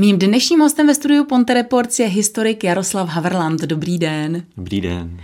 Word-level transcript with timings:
Mým 0.00 0.18
dnešním 0.18 0.60
hostem 0.60 0.86
ve 0.86 0.94
studiu 0.94 1.24
Ponte 1.24 1.54
Reports 1.54 1.98
je 1.98 2.06
historik 2.06 2.64
Jaroslav 2.64 3.08
Haverland. 3.08 3.60
Dobrý 3.60 3.98
den. 3.98 4.42
Dobrý 4.56 4.80
den. 4.80 5.20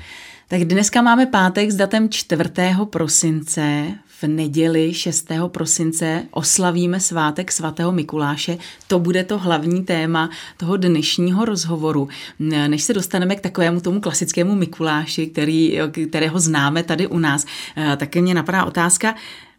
Tak 0.48 0.64
dneska 0.64 1.02
máme 1.02 1.26
pátek 1.26 1.70
s 1.70 1.76
datem 1.76 2.08
4. 2.08 2.44
prosince. 2.90 3.86
V 4.20 4.22
neděli 4.26 4.94
6. 4.94 5.28
prosince 5.46 6.22
oslavíme 6.30 7.00
svátek 7.00 7.52
svatého 7.52 7.92
Mikuláše. 7.92 8.58
To 8.86 8.98
bude 8.98 9.24
to 9.24 9.38
hlavní 9.38 9.84
téma 9.84 10.30
toho 10.56 10.76
dnešního 10.76 11.44
rozhovoru. 11.44 12.08
Než 12.38 12.82
se 12.82 12.94
dostaneme 12.94 13.36
k 13.36 13.40
takovému 13.40 13.80
tomu 13.80 14.00
klasickému 14.00 14.54
Mikuláši, 14.54 15.26
který, 15.26 15.78
kterého 16.08 16.40
známe 16.40 16.82
tady 16.82 17.06
u 17.06 17.18
nás, 17.18 17.46
eh, 17.76 17.96
taky 17.96 18.22
mě 18.22 18.34
napadá 18.34 18.64
otázka, 18.64 19.14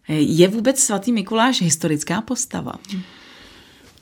je 0.07 0.47
vůbec 0.47 0.79
svatý 0.79 1.11
Mikuláš 1.11 1.61
historická 1.61 2.21
postava? 2.21 2.74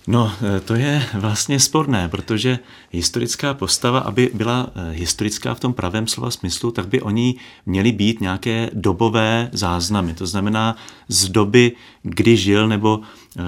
No, 0.08 0.32
e, 0.58 0.60
to 0.60 0.76
je 0.76 1.06
vlastně 1.14 1.60
sporné, 1.60 2.10
protože 2.10 2.60
historická 2.92 3.54
postava, 3.54 4.00
aby 4.00 4.32
byla 4.34 4.70
e, 4.76 4.92
historická 4.92 5.54
v 5.54 5.60
tom 5.60 5.74
pravém 5.74 6.08
slova 6.08 6.32
smyslu, 6.32 6.72
tak 6.72 6.88
by 6.88 7.02
o 7.02 7.10
ní 7.10 7.36
měly 7.66 7.92
být 7.92 8.22
nějaké 8.22 8.70
dobové 8.74 9.50
záznamy. 9.54 10.14
To 10.14 10.28
znamená 10.28 10.76
z 11.08 11.30
doby, 11.30 11.72
kdy 12.04 12.38
žil 12.38 12.68
nebo 12.68 13.00
e, 13.02 13.42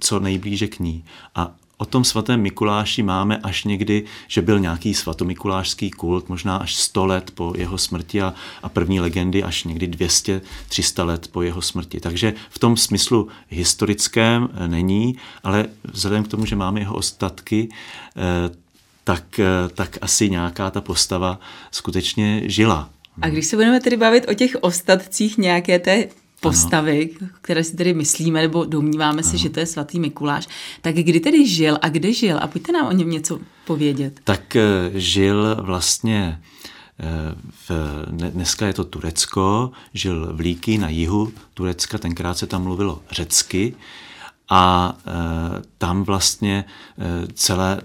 co 0.00 0.20
nejblíže 0.20 0.68
k 0.68 0.78
ní. 0.78 1.04
A 1.34 1.54
O 1.80 1.84
tom 1.84 2.04
svatém 2.04 2.40
Mikuláši 2.40 3.02
máme 3.02 3.38
až 3.42 3.64
někdy, 3.64 4.04
že 4.28 4.42
byl 4.42 4.58
nějaký 4.58 4.94
svatomikulášský 4.94 5.90
kult, 5.90 6.28
možná 6.28 6.56
až 6.56 6.74
100 6.74 7.06
let 7.06 7.30
po 7.30 7.52
jeho 7.56 7.78
smrti 7.78 8.22
a, 8.22 8.34
a 8.62 8.68
první 8.68 9.00
legendy 9.00 9.42
až 9.42 9.64
někdy 9.64 9.88
200-300 9.88 11.06
let 11.06 11.28
po 11.28 11.42
jeho 11.42 11.62
smrti. 11.62 12.00
Takže 12.00 12.34
v 12.50 12.58
tom 12.58 12.76
smyslu 12.76 13.28
historickém 13.48 14.48
eh, 14.52 14.68
není, 14.68 15.16
ale 15.42 15.66
vzhledem 15.84 16.24
k 16.24 16.28
tomu, 16.28 16.46
že 16.46 16.56
máme 16.56 16.80
jeho 16.80 16.94
ostatky, 16.94 17.68
eh, 18.16 18.50
tak, 19.04 19.38
eh, 19.38 19.68
tak 19.74 19.98
asi 20.00 20.30
nějaká 20.30 20.70
ta 20.70 20.80
postava 20.80 21.40
skutečně 21.70 22.42
žila. 22.44 22.90
A 23.22 23.28
když 23.28 23.46
se 23.46 23.56
budeme 23.56 23.80
tedy 23.80 23.96
bavit 23.96 24.28
o 24.28 24.34
těch 24.34 24.56
ostatcích 24.60 25.38
nějaké 25.38 25.78
té 25.78 26.08
postavy, 26.40 27.10
ano. 27.20 27.30
které 27.40 27.64
si 27.64 27.76
tedy 27.76 27.94
myslíme, 27.94 28.42
nebo 28.42 28.64
domníváme 28.64 29.22
ano. 29.22 29.30
si, 29.30 29.38
že 29.38 29.50
to 29.50 29.60
je 29.60 29.66
svatý 29.66 30.00
Mikuláš. 30.00 30.48
Tak 30.80 30.94
kdy 30.94 31.20
tedy 31.20 31.48
žil 31.48 31.78
a 31.82 31.88
kde 31.88 32.12
žil? 32.12 32.38
A 32.40 32.46
pojďte 32.46 32.72
nám 32.72 32.86
o 32.86 32.92
něm 32.92 33.10
něco 33.10 33.38
povědět. 33.64 34.20
Tak 34.24 34.56
eh, 34.56 34.90
žil 34.94 35.56
vlastně 35.60 36.40
eh, 37.00 37.34
v, 37.68 37.70
dneska 38.10 38.66
je 38.66 38.74
to 38.74 38.84
Turecko, 38.84 39.70
žil 39.94 40.36
v 40.36 40.40
Líky 40.40 40.78
na 40.78 40.88
jihu 40.88 41.32
Turecka, 41.54 41.98
tenkrát 41.98 42.38
se 42.38 42.46
tam 42.46 42.62
mluvilo 42.62 43.02
řecky 43.10 43.74
a 44.48 44.94
e, 45.06 45.62
tam 45.78 46.02
vlastně 46.02 46.64
e, 46.98 47.32
celé, 47.32 47.80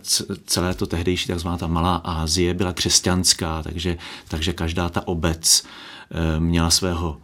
celé 0.45 0.73
to 0.73 0.85
tehdejší 0.85 1.27
takzvaná 1.27 1.57
ta 1.57 1.67
malá 1.67 1.95
Ázie 1.95 2.53
byla 2.53 2.73
křesťanská, 2.73 3.63
takže, 3.63 3.97
takže 4.27 4.53
každá 4.53 4.89
ta 4.89 5.07
obec 5.07 5.63
e, 5.63 6.39
měla 6.39 6.69
svého 6.69 7.17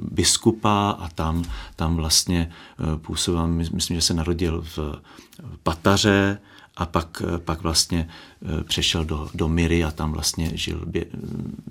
biskupa 0.00 0.90
a 0.90 1.08
tam, 1.08 1.44
tam 1.76 1.96
vlastně 1.96 2.50
eh, 2.50 2.96
působil, 2.98 3.46
myslím, 3.48 3.96
že 3.96 4.02
se 4.02 4.14
narodil 4.14 4.64
v 4.76 5.02
Pataře 5.62 6.38
a 6.76 6.86
pak, 6.86 7.22
eh, 7.34 7.38
pak 7.38 7.62
vlastně 7.62 8.08
přešel 8.64 9.04
do, 9.04 9.28
do 9.34 9.48
Miry 9.48 9.84
a 9.84 9.90
tam 9.90 10.12
vlastně 10.12 10.50
žil, 10.54 10.84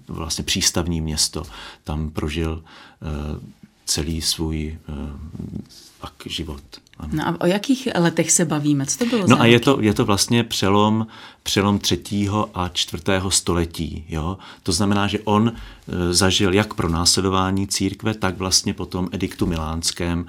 vlastně 0.07 0.43
přístavní 0.43 1.01
město, 1.01 1.43
tam 1.83 2.09
prožil 2.09 2.63
celý 3.89 4.21
svůj 4.21 4.77
pak 5.99 6.13
život. 6.25 6.61
Ano. 6.99 7.11
No 7.13 7.27
a 7.27 7.41
o 7.41 7.45
jakých 7.45 7.87
letech 7.95 8.31
se 8.31 8.45
bavíme? 8.45 8.85
Co 8.85 8.97
to 8.97 9.05
bylo 9.05 9.27
No 9.27 9.41
a 9.41 9.45
je 9.45 9.59
to, 9.59 9.81
je 9.81 9.93
to 9.93 10.05
vlastně 10.05 10.43
přelom, 10.43 11.07
přelom 11.43 11.79
třetího 11.79 12.49
a 12.53 12.69
čtvrtého 12.69 13.31
století. 13.31 14.05
Jo? 14.09 14.37
To 14.63 14.71
znamená, 14.71 15.07
že 15.07 15.19
on 15.19 15.51
e, 15.51 16.13
zažil 16.13 16.53
jak 16.53 16.73
pro 16.73 16.89
následování 16.89 17.67
církve, 17.67 18.13
tak 18.13 18.37
vlastně 18.37 18.73
po 18.73 18.85
tom 18.85 19.09
ediktu 19.11 19.45
milánském 19.45 20.25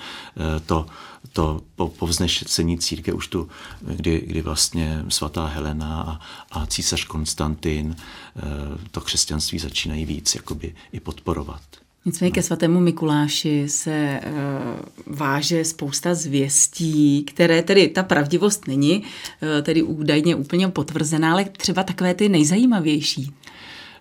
e, 0.57 0.61
to, 0.61 0.87
to 1.33 1.61
po, 1.77 1.89
po 1.89 2.07
vznesení 2.07 2.79
církve 2.79 3.13
už 3.13 3.29
tu, 3.29 3.49
kdy, 3.81 4.23
kdy 4.27 4.43
vlastně 4.43 5.05
svatá 5.09 5.47
Helena 5.47 6.03
a, 6.03 6.21
a 6.61 6.67
císař 6.67 7.05
Konstantin 7.05 7.97
e, 7.97 8.43
to 8.91 9.01
křesťanství 9.01 9.59
začínají 9.59 10.05
víc 10.05 10.35
jakoby 10.35 10.75
i 10.93 11.01
podporovat. 11.01 11.61
Nicméně 12.05 12.31
ke 12.31 12.43
svatému 12.43 12.81
Mikuláši 12.81 13.69
se 13.69 14.21
uh, 14.27 15.17
váže 15.17 15.65
spousta 15.65 16.15
zvěstí, 16.15 17.25
které 17.25 17.63
tedy 17.63 17.89
ta 17.89 18.03
pravdivost 18.03 18.67
není 18.67 18.99
uh, 18.99 19.49
tedy 19.63 19.83
údajně 19.83 20.35
úplně 20.35 20.69
potvrzená, 20.69 21.33
ale 21.33 21.45
třeba 21.45 21.83
takové 21.83 22.15
ty 22.15 22.29
nejzajímavější. 22.29 23.33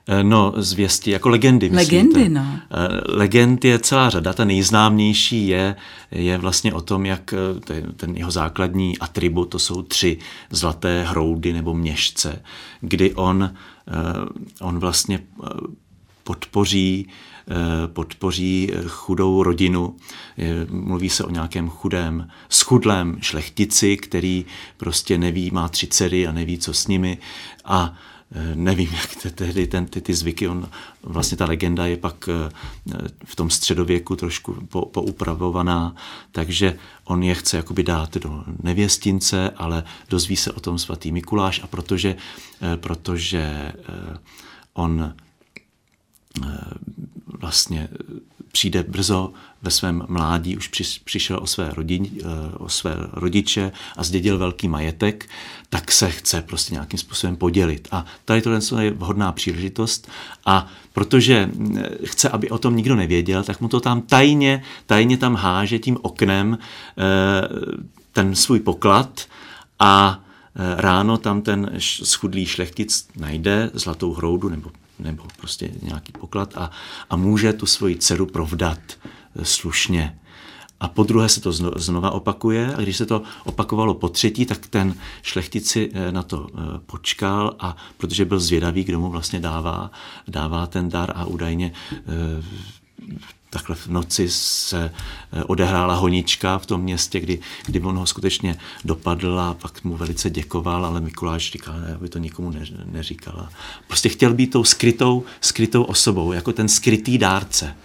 Eh, 0.08 0.24
no, 0.24 0.54
zvěsti, 0.58 1.12
jako 1.12 1.30
legendy. 1.30 1.70
Legendy, 1.74 2.20
myslíte. 2.20 2.30
no. 2.30 2.60
Legend 3.08 3.66
je 3.66 3.80
celá 3.80 4.10
řada, 4.10 4.34
ta 4.34 4.46
nejznámější 4.46 5.48
je, 5.48 5.76
je 6.12 6.38
vlastně 6.38 6.74
o 6.74 6.82
tom, 6.82 7.06
jak 7.06 7.34
ten 7.96 8.18
jeho 8.18 8.32
základní 8.32 8.98
atribut, 9.00 9.46
to 9.46 9.60
jsou 9.60 9.82
tři 9.82 10.18
zlaté 10.50 11.04
hroudy 11.04 11.54
nebo 11.54 11.74
měšce, 11.74 12.42
kdy 12.82 13.14
on, 13.14 13.54
on 14.62 14.80
vlastně 14.80 15.20
podpoří 16.24 17.08
Eh, 17.08 17.29
podpoří 17.88 18.72
eh, 18.74 18.84
chudou 18.88 19.44
rodinu. 19.44 19.96
Mluví 20.70 21.10
se 21.10 21.24
o 21.24 21.30
nějakém 21.30 21.70
chudém, 21.70 22.30
schudlém 22.50 23.18
šlechtici, 23.22 23.98
který 23.98 24.46
prostě 24.78 25.18
neví, 25.18 25.52
má 25.52 25.70
tři 25.70 25.88
dcery 25.88 26.28
a 26.28 26.32
neví, 26.32 26.58
co 26.58 26.74
s 26.74 26.88
nimi 26.88 27.18
a 27.66 27.94
eh, 28.32 28.56
nevím, 28.56 28.90
jak 29.02 29.34
tehdy 29.36 29.68
ten, 29.68 29.86
ty, 29.86 30.02
ty 30.02 30.14
zvyky, 30.14 30.48
on, 30.48 30.70
vlastně 31.04 31.38
ta 31.38 31.46
legenda 31.46 31.86
je 31.86 31.98
pak 31.98 32.30
v 33.26 33.36
tom 33.36 33.50
středověku 33.50 34.16
trošku 34.16 34.54
po, 34.70 34.86
poupravovaná, 34.86 35.96
takže 36.32 36.78
on 37.04 37.24
je 37.24 37.36
chce 37.36 37.58
jakoby 37.58 37.84
dát 37.84 38.18
do 38.18 38.44
nevěstince, 38.64 39.50
ale 39.50 39.84
dozví 40.10 40.36
se 40.36 40.52
o 40.52 40.60
tom 40.60 40.80
svatý 40.80 41.12
Mikuláš 41.12 41.64
a 41.64 41.68
protože, 41.68 42.16
protože 42.80 43.72
on 44.74 45.14
vlastně 47.40 47.90
přijde 48.52 48.84
brzo 48.84 49.34
ve 49.62 49.72
svém 49.72 50.04
mládí, 50.08 50.58
už 50.58 50.70
přišel 51.04 51.40
o 51.42 51.48
své, 51.48 51.72
rodin, 51.74 52.08
eh, 52.20 52.24
o 52.58 52.70
své 52.70 52.96
rodiče 53.14 53.72
a 53.98 54.04
zdědil 54.04 54.38
velký 54.38 54.68
majetek, 54.68 55.30
tak 55.70 55.92
se 55.92 56.12
chce 56.12 56.42
prostě 56.42 56.74
nějakým 56.74 57.00
způsobem 57.00 57.36
podělit. 57.36 57.88
A 57.92 58.06
tady 58.26 58.42
tohle 58.42 58.60
je 58.80 58.92
vhodná 58.92 59.32
příležitost 59.32 60.10
a 60.46 60.68
protože 60.94 61.50
eh, 61.78 61.90
chce, 62.06 62.30
aby 62.30 62.50
o 62.50 62.58
tom 62.58 62.76
nikdo 62.76 62.96
nevěděl, 62.96 63.44
tak 63.44 63.62
mu 63.62 63.68
to 63.68 63.80
tam 63.80 64.02
tajně, 64.02 64.64
tajně 64.86 65.18
tam 65.18 65.36
háže 65.36 65.80
tím 65.80 65.98
oknem 66.02 66.58
ten 68.14 68.36
svůj 68.36 68.60
poklad 68.60 69.28
a 69.80 70.24
ráno 70.78 71.18
tam 71.18 71.42
ten 71.42 71.72
schudlý 71.80 72.46
šlechtic 72.46 73.08
najde 73.16 73.72
zlatou 73.74 74.14
hroudu 74.14 74.50
nebo 74.50 74.72
nebo 75.00 75.24
prostě 75.38 75.72
nějaký 75.82 76.12
poklad 76.12 76.58
a, 76.58 76.72
a 77.10 77.16
může 77.16 77.54
tu 77.54 77.66
svoji 77.66 77.96
dceru 77.96 78.26
provdat 78.26 78.80
eh, 78.90 79.46
slušně. 79.46 80.20
A 80.80 80.88
po 80.88 81.04
druhé 81.04 81.30
se 81.30 81.42
to 81.42 81.52
znova 81.76 82.12
opakuje 82.12 82.76
a 82.76 82.82
když 82.82 82.98
se 82.98 83.06
to 83.06 83.22
opakovalo 83.44 83.94
po 83.94 84.10
třetí, 84.10 84.46
tak 84.46 84.68
ten 84.68 84.96
šlechtici 85.22 85.92
eh, 85.94 86.12
na 86.12 86.24
to 86.24 86.48
eh, 86.48 86.60
počkal 86.86 87.56
a 87.60 87.78
protože 87.98 88.26
byl 88.26 88.40
zvědavý, 88.40 88.84
kdo 88.84 89.00
mu 89.00 89.10
vlastně 89.10 89.40
dává, 89.40 89.92
dává 90.28 90.68
ten 90.68 90.90
dar 90.90 91.14
a 91.16 91.26
údajně 91.26 91.72
takhle 93.50 93.76
v 93.76 93.88
noci 93.88 94.30
se 94.30 94.92
eh, 95.34 95.44
odehrála 95.44 95.96
honička 95.96 96.58
v 96.58 96.66
tom 96.66 96.82
městě, 96.82 97.20
kdy, 97.20 97.40
kdy 97.66 97.80
on 97.80 97.98
ho 97.98 98.06
skutečně 98.06 98.58
dopadl 98.86 99.40
a 99.40 99.54
pak 99.54 99.84
mu 99.84 99.98
velice 99.98 100.30
děkoval, 100.30 100.86
ale 100.86 101.02
Mikuláš 101.02 101.52
říkal, 101.52 101.80
ne, 101.80 101.94
aby 101.96 102.10
to 102.10 102.20
nikomu 102.20 102.52
ne, 102.52 102.66
neříkal. 102.86 103.50
Prostě 103.88 104.10
chtěl 104.10 104.34
být 104.34 104.52
tou 104.52 104.64
skrytou, 104.64 105.24
skrytou 105.42 105.84
osobou, 105.84 106.32
jako 106.32 106.54
ten 106.54 106.68
skrytý 106.68 107.18
dárce. 107.18 107.76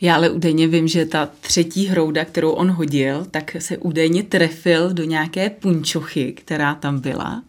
Já 0.00 0.14
ale 0.14 0.30
údajně 0.30 0.68
vím, 0.68 0.88
že 0.88 1.06
ta 1.06 1.28
třetí 1.40 1.86
hrouda, 1.86 2.24
kterou 2.24 2.50
on 2.50 2.70
hodil, 2.70 3.26
tak 3.30 3.56
se 3.58 3.78
údajně 3.78 4.22
trefil 4.22 4.92
do 4.92 5.04
nějaké 5.04 5.50
punčochy, 5.50 6.32
která 6.32 6.74
tam 6.74 7.00
byla 7.00 7.42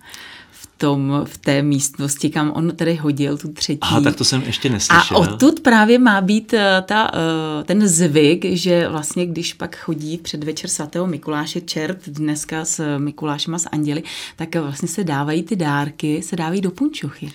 tom, 0.77 1.21
v 1.25 1.37
té 1.37 1.61
místnosti, 1.61 2.29
kam 2.29 2.51
on 2.51 2.75
tedy 2.75 2.95
hodil 2.95 3.37
tu 3.37 3.53
třetí. 3.53 3.79
Aha, 3.81 4.01
tak 4.01 4.15
to 4.15 4.23
jsem 4.23 4.43
ještě 4.45 4.69
neslyšel. 4.69 5.17
A 5.17 5.19
odtud 5.19 5.59
právě 5.59 5.99
má 5.99 6.21
být 6.21 6.53
eh, 6.53 6.83
ta, 6.85 7.11
eh, 7.13 7.63
ten 7.63 7.87
zvyk, 7.87 8.45
že 8.45 8.87
vlastně 8.87 9.25
když 9.25 9.53
pak 9.53 9.77
chodí 9.77 10.17
před 10.17 10.43
večer 10.43 10.69
svatého 10.69 11.07
Mikuláše 11.07 11.61
čert 11.61 12.09
dneska 12.09 12.65
s 12.65 12.97
Mikulášem 12.97 13.55
a 13.55 13.59
s 13.59 13.69
anděli, 13.71 14.03
tak 14.35 14.55
vlastně 14.55 14.87
se 14.87 15.03
dávají 15.03 15.43
ty 15.43 15.55
dárky, 15.55 16.21
se 16.21 16.35
dávají 16.35 16.61
do 16.61 16.71
punčochy. 16.71 17.31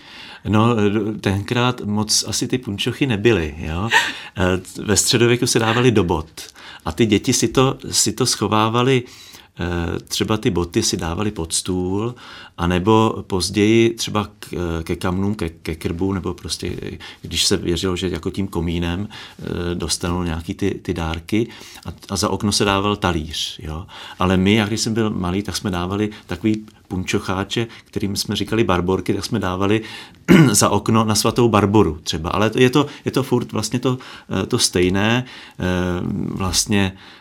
No, 0.49 0.77
tenkrát 1.21 1.81
moc 1.81 2.25
asi 2.27 2.49
ty 2.49 2.59
punčochy 2.59 3.07
nebyly. 3.07 3.55
Jo? 3.59 3.89
Eh, 4.37 4.83
ve 4.83 4.97
středověku 4.97 5.47
se 5.47 5.59
dávaly 5.59 5.91
do 5.91 6.05
bod. 6.05 6.29
A 6.85 6.93
ty 6.93 7.07
děti 7.07 7.33
si 7.33 7.49
to, 7.49 7.79
si 7.91 8.13
to 8.13 8.27
schovávali 8.27 9.03
třeba 10.09 10.37
ty 10.37 10.51
boty 10.51 10.83
si 10.83 10.97
dávali 10.97 11.31
pod 11.31 11.53
stůl, 11.53 12.15
anebo 12.59 13.25
později 13.27 13.91
třeba 13.91 14.29
ke 14.83 14.97
kamnům, 14.97 15.35
ke, 15.35 15.49
ke 15.49 15.75
krbu, 15.75 16.13
nebo 16.13 16.35
prostě 16.35 16.73
když 17.23 17.47
se 17.47 17.57
věřilo, 17.57 17.97
že 17.97 18.09
jako 18.09 18.31
tím 18.31 18.49
komínem 18.49 19.09
dostanou 19.75 20.23
nějaký 20.23 20.55
ty, 20.55 20.71
ty 20.83 20.95
dárky 20.95 21.49
a, 21.87 21.93
a 22.09 22.17
za 22.17 22.29
okno 22.29 22.53
se 22.53 22.65
dával 22.65 22.97
talíř. 22.97 23.61
Jo? 23.63 23.87
Ale 24.19 24.37
my, 24.37 24.55
jak 24.55 24.69
když 24.69 24.81
jsem 24.81 24.95
byl 24.95 25.11
malý, 25.11 25.43
tak 25.43 25.57
jsme 25.57 25.71
dávali 25.71 26.11
takový 26.27 26.65
punčocháče, 26.91 27.67
kterým 27.85 28.17
jsme 28.17 28.37
říkali 28.37 28.65
barborky, 28.65 29.15
tak 29.15 29.25
jsme 29.25 29.39
dávali 29.39 29.83
za 30.51 30.69
okno 30.69 31.05
na 31.05 31.15
svatou 31.15 31.49
Barboru 31.49 31.99
třeba. 32.03 32.31
Ale 32.31 32.51
je 32.57 32.71
to, 32.71 32.87
je 33.05 33.11
to 33.11 33.23
furt 33.23 33.53
vlastně 33.53 33.79
to, 33.79 33.99
eh, 34.43 34.47
to 34.47 34.59
stejné. 34.59 35.25
Eh, 35.25 35.65
vlastně 36.35 36.93
eh, 36.95 37.20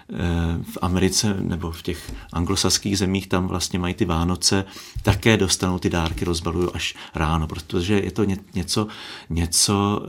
v 0.72 0.78
Americe 0.82 1.36
nebo 1.40 1.72
v 1.72 1.82
těch 1.82 2.14
anglosaských 2.34 2.98
zemích 2.98 3.28
tam 3.28 3.48
vlastně 3.48 3.80
mají 3.80 3.94
ty 3.94 4.06
Vánoce, 4.06 4.66
také 5.04 5.38
dostanou 5.38 5.80
ty 5.80 5.90
dárky, 5.90 6.26
rozbalují 6.26 6.70
až 6.74 6.96
ráno, 7.16 7.48
protože 7.48 7.94
je 7.94 8.12
to 8.12 8.24
něco, 8.54 8.88
něco 9.30 10.06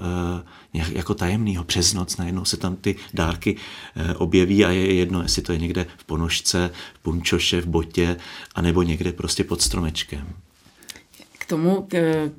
jako 0.72 1.14
tajemného. 1.14 1.64
Přes 1.64 1.94
noc 1.94 2.16
najednou 2.16 2.44
se 2.44 2.56
tam 2.56 2.76
ty 2.76 2.96
dárky 3.14 3.56
objeví 4.16 4.64
a 4.64 4.70
je 4.70 4.94
jedno, 4.94 5.22
jestli 5.22 5.42
to 5.42 5.52
je 5.52 5.58
někde 5.58 5.86
v 5.96 6.04
ponožce, 6.04 6.70
v 6.94 6.98
punčoše, 6.98 7.60
v 7.60 7.66
botě, 7.66 8.16
anebo 8.54 8.82
někde 8.82 9.12
prostě 9.12 9.44
pod 9.44 9.62
stromečkem 9.62 10.26
tomu, 11.50 11.88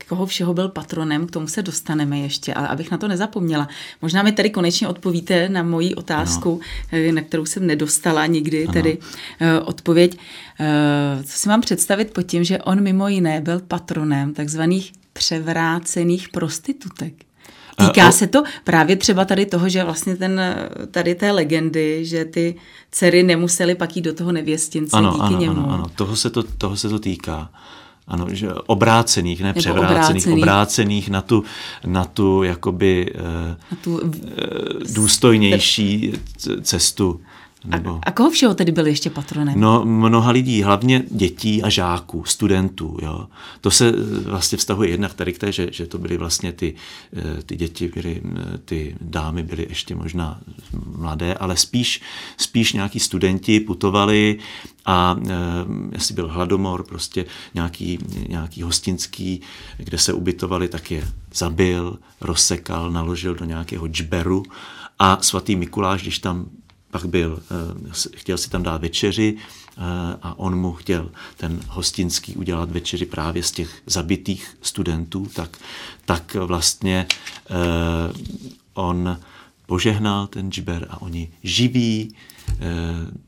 koho 0.07 0.25
všeho 0.25 0.53
byl 0.53 0.69
patronem, 0.69 1.27
k 1.27 1.31
tomu 1.31 1.47
se 1.47 1.61
dostaneme 1.61 2.19
ještě, 2.19 2.53
ale 2.53 2.67
abych 2.67 2.91
na 2.91 2.97
to 2.97 3.07
nezapomněla. 3.07 3.67
Možná 4.01 4.23
mi 4.23 4.31
tady 4.31 4.49
konečně 4.49 4.87
odpovíte 4.87 5.49
na 5.49 5.63
moji 5.63 5.95
otázku, 5.95 6.59
ano. 6.91 7.11
na 7.11 7.21
kterou 7.21 7.45
jsem 7.45 7.67
nedostala 7.67 8.25
nikdy, 8.25 8.63
ano. 8.63 8.73
tedy 8.73 8.97
eh, 9.39 9.59
odpověď. 9.59 10.17
Eh, 10.59 11.23
co 11.23 11.37
si 11.37 11.49
mám 11.49 11.61
představit 11.61 12.13
pod 12.13 12.21
tím, 12.21 12.43
že 12.43 12.59
on 12.59 12.81
mimo 12.81 13.07
jiné 13.07 13.41
byl 13.41 13.59
patronem 13.59 14.33
takzvaných 14.33 14.91
převrácených 15.13 16.29
prostitutek? 16.29 17.13
Týká 17.77 18.11
se 18.11 18.27
to 18.27 18.43
právě 18.63 18.95
třeba 18.95 19.25
tady 19.25 19.45
toho, 19.45 19.69
že 19.69 19.83
vlastně 19.83 20.15
ten, 20.15 20.41
tady 20.91 21.15
té 21.15 21.31
legendy, 21.31 22.05
že 22.05 22.25
ty 22.25 22.55
dcery 22.91 23.23
nemusely 23.23 23.75
pak 23.75 23.95
jít 23.95 24.01
do 24.01 24.13
toho 24.13 24.31
nevěstince 24.31 24.97
ano, 24.97 25.11
díky 25.11 25.23
ano, 25.23 25.39
němu. 25.39 25.63
Ano, 25.63 25.73
ano, 25.73 25.85
toho 25.95 26.15
se 26.15 26.29
to, 26.29 26.43
toho 26.43 26.77
se 26.77 26.89
to 26.89 26.99
týká. 26.99 27.49
Ano, 28.11 28.27
že 28.31 28.51
obrácených, 28.53 29.41
ne 29.41 29.53
převrácených, 29.53 30.27
obrácených. 30.27 30.37
obrácených 30.37 31.09
na 31.09 31.21
tu, 31.21 31.43
na 31.85 32.05
tu 32.05 32.43
jakoby 32.43 33.13
na 33.71 33.77
tu, 33.81 33.97
uh, 33.97 34.11
důstojnější 34.93 36.13
cestu. 36.61 37.21
Nebo... 37.65 37.89
A, 37.89 37.99
a 38.03 38.11
koho 38.11 38.29
všeho 38.29 38.53
tedy 38.53 38.71
byl 38.71 38.87
ještě 38.87 39.09
patronem? 39.09 39.59
No, 39.59 39.85
mnoha 39.85 40.31
lidí, 40.31 40.63
hlavně 40.63 41.03
dětí 41.11 41.63
a 41.63 41.69
žáků, 41.69 42.25
studentů. 42.25 42.97
Jo. 43.01 43.27
To 43.61 43.71
se 43.71 43.89
eh, 43.89 44.29
vlastně 44.29 44.57
vztahuje 44.57 44.89
jednak 44.89 45.13
tady 45.13 45.33
k 45.33 45.37
té, 45.37 45.51
že, 45.51 45.67
že 45.71 45.87
to 45.87 45.97
byly 45.97 46.17
vlastně 46.17 46.51
ty, 46.51 46.75
eh, 47.13 47.43
ty 47.43 47.55
děti, 47.55 47.91
byly, 47.95 48.21
ty 48.65 48.95
dámy 49.01 49.43
byly 49.43 49.65
ještě 49.69 49.95
možná 49.95 50.41
mladé, 50.97 51.33
ale 51.33 51.57
spíš, 51.57 52.01
spíš 52.37 52.73
nějaký 52.73 52.99
studenti 52.99 53.59
putovali 53.59 54.39
a 54.85 55.15
e, 55.29 55.33
jestli 55.91 56.15
byl 56.15 56.27
hladomor, 56.27 56.83
prostě 56.83 57.25
nějaký, 57.53 57.99
nějaký 58.27 58.61
hostinský, 58.61 59.41
kde 59.77 59.97
se 59.97 60.13
ubytovali, 60.13 60.67
tak 60.67 60.91
je 60.91 61.07
zabil, 61.33 61.99
rozsekal, 62.21 62.91
naložil 62.91 63.35
do 63.35 63.45
nějakého 63.45 63.87
džberu 63.87 64.43
a 64.99 65.17
svatý 65.21 65.55
Mikuláš, 65.55 66.01
když 66.01 66.19
tam 66.19 66.45
pak 66.91 67.05
byl, 67.05 67.39
eh, 67.43 67.91
chtěl 68.15 68.37
si 68.37 68.49
tam 68.49 68.63
dát 68.63 68.81
večeři 68.81 69.37
eh, 69.37 69.81
a 70.21 70.39
on 70.39 70.55
mu 70.55 70.73
chtěl 70.73 71.11
ten 71.37 71.59
hostinský 71.67 72.35
udělat 72.35 72.71
večeři 72.71 73.05
právě 73.05 73.43
z 73.43 73.51
těch 73.51 73.81
zabitých 73.85 74.57
studentů, 74.61 75.27
tak, 75.33 75.57
tak 76.05 76.35
vlastně 76.35 77.07
eh, 77.09 77.53
on 78.73 79.19
požehnal 79.65 80.27
ten 80.27 80.51
džber 80.51 80.87
a 80.89 81.01
oni 81.01 81.31
živí, 81.43 82.15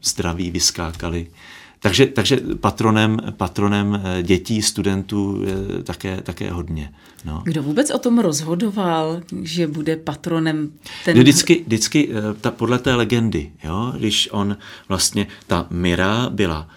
zdraví 0.02 0.52
vyskákali 0.52 1.28
takže, 1.84 2.06
takže 2.06 2.40
patronem, 2.60 3.18
patronem 3.38 4.02
eh, 4.04 4.24
dětí, 4.24 4.62
studentů 4.62 5.44
je 5.46 5.84
také, 5.84 6.22
také 6.22 6.52
hodně. 6.52 6.94
No. 7.26 7.42
Kdo 7.46 7.64
vůbec 7.64 7.92
o 7.92 7.98
tom 7.98 8.20
rozhodoval, 8.20 9.22
že 9.42 9.68
bude 9.68 9.96
patronem 9.96 10.72
ten... 11.06 11.18
Vždycky, 11.18 11.64
vždycky 11.68 12.10
eh, 12.12 12.34
ta, 12.42 12.52
podle 12.52 12.80
té 12.80 12.96
legendy, 12.96 13.52
jo, 13.64 13.94
když 13.98 14.30
on 14.32 14.58
vlastně, 14.90 15.28
ta 15.48 15.68
Mira 15.70 16.30
byla 16.30 16.70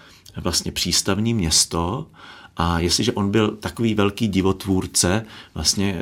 vlastně 0.43 0.71
přístavní 0.71 1.33
město 1.33 2.07
a 2.57 2.79
jestliže 2.79 3.11
on 3.11 3.31
byl 3.31 3.51
takový 3.51 3.95
velký 3.95 4.27
divotvůrce, 4.27 5.25
vlastně, 5.53 6.01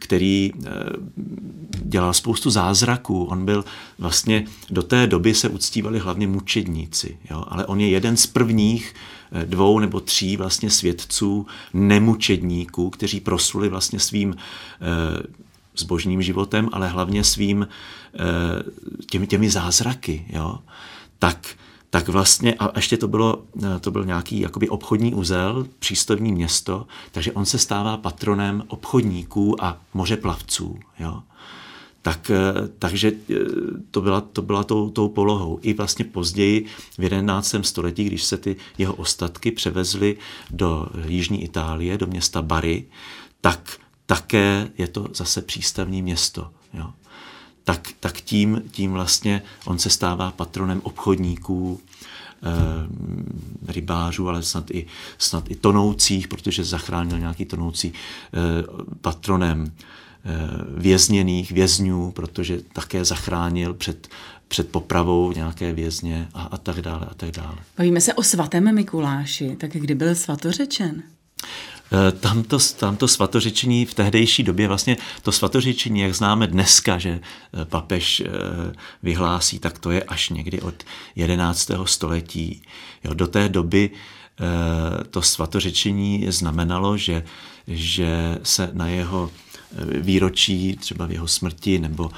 který 0.00 0.52
eh, 0.54 0.70
dělal 1.70 2.12
spoustu 2.12 2.50
zázraků, 2.50 3.24
on 3.24 3.44
byl 3.44 3.64
vlastně, 3.98 4.46
do 4.70 4.82
té 4.82 5.06
doby 5.06 5.34
se 5.34 5.48
uctívali 5.48 5.98
hlavně 5.98 6.26
mučedníci, 6.26 7.18
jo? 7.30 7.44
ale 7.48 7.66
on 7.66 7.80
je 7.80 7.88
jeden 7.88 8.16
z 8.16 8.26
prvních 8.26 8.94
eh, 9.32 9.46
dvou 9.46 9.78
nebo 9.78 10.00
tří 10.00 10.36
vlastně 10.36 10.70
svědců 10.70 11.46
nemučedníků, 11.74 12.90
kteří 12.90 13.20
prosuli 13.20 13.68
vlastně 13.68 13.98
svým 13.98 14.36
eh, 14.36 15.22
zbožným 15.76 16.22
životem, 16.22 16.68
ale 16.72 16.88
hlavně 16.88 17.24
svým 17.24 17.68
těmi, 19.10 19.26
těmi 19.26 19.50
zázraky. 19.50 20.24
Jo? 20.28 20.58
Tak 21.18 21.56
tak 21.94 22.08
vlastně, 22.08 22.54
a 22.54 22.72
ještě 22.76 22.96
to, 22.96 23.08
bylo, 23.08 23.42
to 23.80 23.90
byl 23.90 24.04
nějaký 24.04 24.40
jakoby 24.40 24.68
obchodní 24.68 25.14
uzel, 25.14 25.66
přístavní 25.78 26.32
město, 26.32 26.86
takže 27.12 27.32
on 27.32 27.46
se 27.46 27.58
stává 27.58 27.96
patronem 27.96 28.64
obchodníků 28.68 29.64
a 29.64 29.80
mořeplavců. 29.94 30.78
Jo? 30.98 31.22
Tak, 32.02 32.30
takže 32.78 33.08
e, 33.08 33.34
to 33.90 34.00
byla, 34.00 34.20
to 34.20 34.42
byla 34.42 34.64
tou, 34.64 34.90
tou 34.90 35.08
polohou. 35.08 35.58
I 35.62 35.74
vlastně 35.74 36.04
později 36.04 36.66
v 36.98 37.02
11. 37.02 37.54
století, 37.62 38.04
když 38.04 38.24
se 38.24 38.36
ty 38.36 38.56
jeho 38.78 38.94
ostatky 38.94 39.50
převezly 39.50 40.16
do 40.50 40.86
jižní 41.06 41.44
Itálie, 41.44 41.98
do 41.98 42.06
města 42.06 42.42
Bari, 42.42 42.84
tak 43.40 43.78
také 44.06 44.70
je 44.78 44.88
to 44.88 45.08
zase 45.14 45.42
přístavní 45.42 46.02
město. 46.02 46.50
Jo 46.72 46.90
tak, 47.64 47.88
tak 48.00 48.20
tím, 48.20 48.62
tím 48.70 48.92
vlastně 48.92 49.42
on 49.64 49.78
se 49.78 49.90
stává 49.90 50.30
patronem 50.30 50.80
obchodníků, 50.84 51.80
eh, 52.42 53.72
rybářů, 53.72 54.28
ale 54.28 54.42
snad 54.42 54.70
i, 54.70 54.86
snad 55.18 55.50
i 55.50 55.54
tonoucích, 55.54 56.28
protože 56.28 56.64
zachránil 56.64 57.18
nějaký 57.18 57.44
tonoucí 57.44 57.92
eh, 57.92 58.38
patronem 59.00 59.72
eh, 59.72 60.30
vězněných, 60.76 61.52
vězňů, 61.52 62.10
protože 62.10 62.60
také 62.72 63.04
zachránil 63.04 63.74
před, 63.74 64.08
před 64.48 64.68
popravou 64.68 65.32
nějaké 65.32 65.72
vězně 65.72 66.28
a, 66.34 66.42
a 66.42 66.56
tak 66.56 66.80
dále 66.80 67.06
a 67.10 67.14
tak 67.14 67.30
dále. 67.30 67.56
Bavíme 67.78 68.00
se 68.00 68.14
o 68.14 68.22
svatém 68.22 68.74
Mikuláši, 68.74 69.56
tak 69.56 69.70
kdy 69.72 69.94
byl 69.94 70.14
svatořečen? 70.14 71.02
Eh, 71.94 72.12
tamto, 72.12 72.58
tamto 72.76 73.08
svatořečení 73.08 73.86
v 73.86 73.94
tehdejší 73.94 74.42
době, 74.42 74.68
vlastně 74.68 74.96
to 75.22 75.32
svatořečení, 75.32 76.00
jak 76.00 76.14
známe 76.14 76.46
dneska, 76.46 76.98
že 76.98 77.10
eh, 77.20 77.64
papež 77.64 78.20
eh, 78.20 78.28
vyhlásí, 79.02 79.58
tak 79.58 79.78
to 79.78 79.90
je 79.90 80.02
až 80.02 80.30
někdy 80.30 80.60
od 80.60 80.74
11. 81.16 81.70
století. 81.84 82.62
Jo, 83.04 83.14
do 83.14 83.26
té 83.26 83.48
doby 83.48 83.90
to 85.10 85.22
svatořečení 85.22 86.26
znamenalo, 86.28 86.96
že, 86.96 87.24
že 87.68 88.38
se 88.42 88.70
na 88.72 88.88
jeho 88.88 89.30
výročí, 90.00 90.76
třeba 90.76 91.06
v 91.06 91.12
jeho 91.12 91.28
smrti 91.28 91.78
nebo 91.78 92.10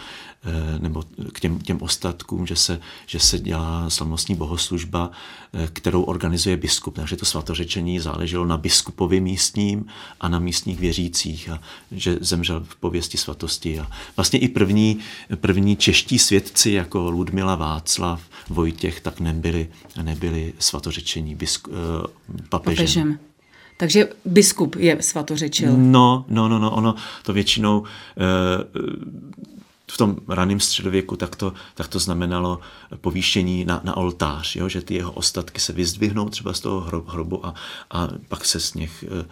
nebo 0.79 1.05
k 1.33 1.41
těm, 1.41 1.59
těm 1.59 1.79
ostatkům, 1.83 2.47
že 2.47 2.57
se, 2.57 2.81
že 3.07 3.19
se 3.21 3.39
dělá 3.39 3.91
slavnostní 3.91 4.35
bohoslužba, 4.35 5.11
eh, 5.53 5.69
kterou 5.73 6.03
organizuje 6.03 6.57
biskup. 6.57 6.97
Takže 6.97 7.17
to 7.17 7.25
svatořečení 7.25 7.99
záleželo 8.01 8.47
na 8.47 8.57
biskupovi 8.57 9.21
místním 9.21 9.87
a 10.21 10.29
na 10.29 10.39
místních 10.39 10.81
věřících 10.81 11.49
a 11.49 11.61
že 11.93 12.19
zemřel 12.21 12.65
v 12.69 12.77
pověsti 12.77 13.19
svatosti. 13.19 13.81
A 13.81 13.91
vlastně 14.17 14.39
i 14.39 14.49
první, 14.49 14.99
první 15.37 15.77
čeští 15.77 16.19
svědci 16.19 16.71
jako 16.71 17.11
Ludmila 17.11 17.55
Václav, 17.55 18.23
Vojtěch, 18.49 19.01
tak 19.01 19.21
nebyli, 19.21 19.69
nebyli 20.03 20.53
svatořečení 20.59 21.35
bisku, 21.35 21.71
eh, 21.71 22.07
papežem. 22.49 22.77
papežem. 22.77 23.19
Takže 23.77 24.09
biskup 24.25 24.77
je 24.77 25.03
svatořečil. 25.03 25.77
No, 25.77 26.25
no, 26.29 26.49
no, 26.49 26.59
no, 26.59 26.71
ono 26.71 26.95
to 27.23 27.33
většinou 27.33 27.85
v 29.91 29.97
tom 29.97 30.17
raném 30.29 30.61
středověku 30.61 31.17
tak 31.17 31.37
to, 31.37 31.53
tak 31.75 31.89
to 31.89 31.99
znamenalo 31.99 32.61
povýšení 32.97 33.65
na, 33.65 33.81
na 33.85 33.97
oltář, 33.97 34.57
jo? 34.57 34.69
že 34.69 34.83
ty 34.83 34.95
jeho 34.95 35.13
ostatky 35.13 35.61
se 35.61 35.73
vyzdvihnou 35.73 36.29
třeba 36.29 36.53
z 36.53 36.61
toho 36.61 36.81
hrobu 36.81 37.47
a, 37.47 37.55
a 37.91 38.09
pak 38.29 38.45
se 38.45 38.61
z 38.61 38.75
nich 38.75 39.05
eh, 39.21 39.27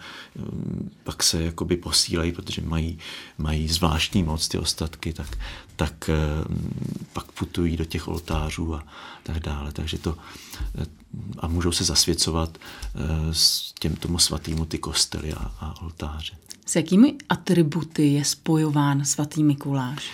pak 1.03 1.23
se 1.23 1.43
jakoby 1.43 1.77
posílají, 1.77 2.31
protože 2.31 2.61
mají, 2.61 2.99
mají 3.37 3.67
zvláštní 3.67 4.23
moc 4.23 4.47
ty 4.47 4.57
ostatky, 4.57 5.13
tak, 5.13 5.37
tak 5.75 6.09
eh, 6.09 6.15
pak 7.13 7.31
putují 7.31 7.77
do 7.77 7.85
těch 7.85 8.07
oltářů 8.07 8.75
a 8.75 8.83
tak 9.23 9.39
dále. 9.39 9.71
Takže 9.71 9.97
to 9.97 10.17
eh, 10.81 10.85
a 11.39 11.47
můžou 11.47 11.71
se 11.71 11.83
zasvěcovat 11.83 12.57
s 13.31 13.73
těm 13.79 13.95
tomu 13.95 14.19
svatýmu 14.19 14.65
ty 14.65 14.77
kostely 14.77 15.33
a, 15.33 15.51
a 15.59 15.81
oltáře. 15.81 16.33
S 16.65 16.75
jakými 16.75 17.15
atributy 17.29 18.07
je 18.07 18.25
spojován 18.25 19.05
svatý 19.05 19.43
Mikuláš? 19.43 20.11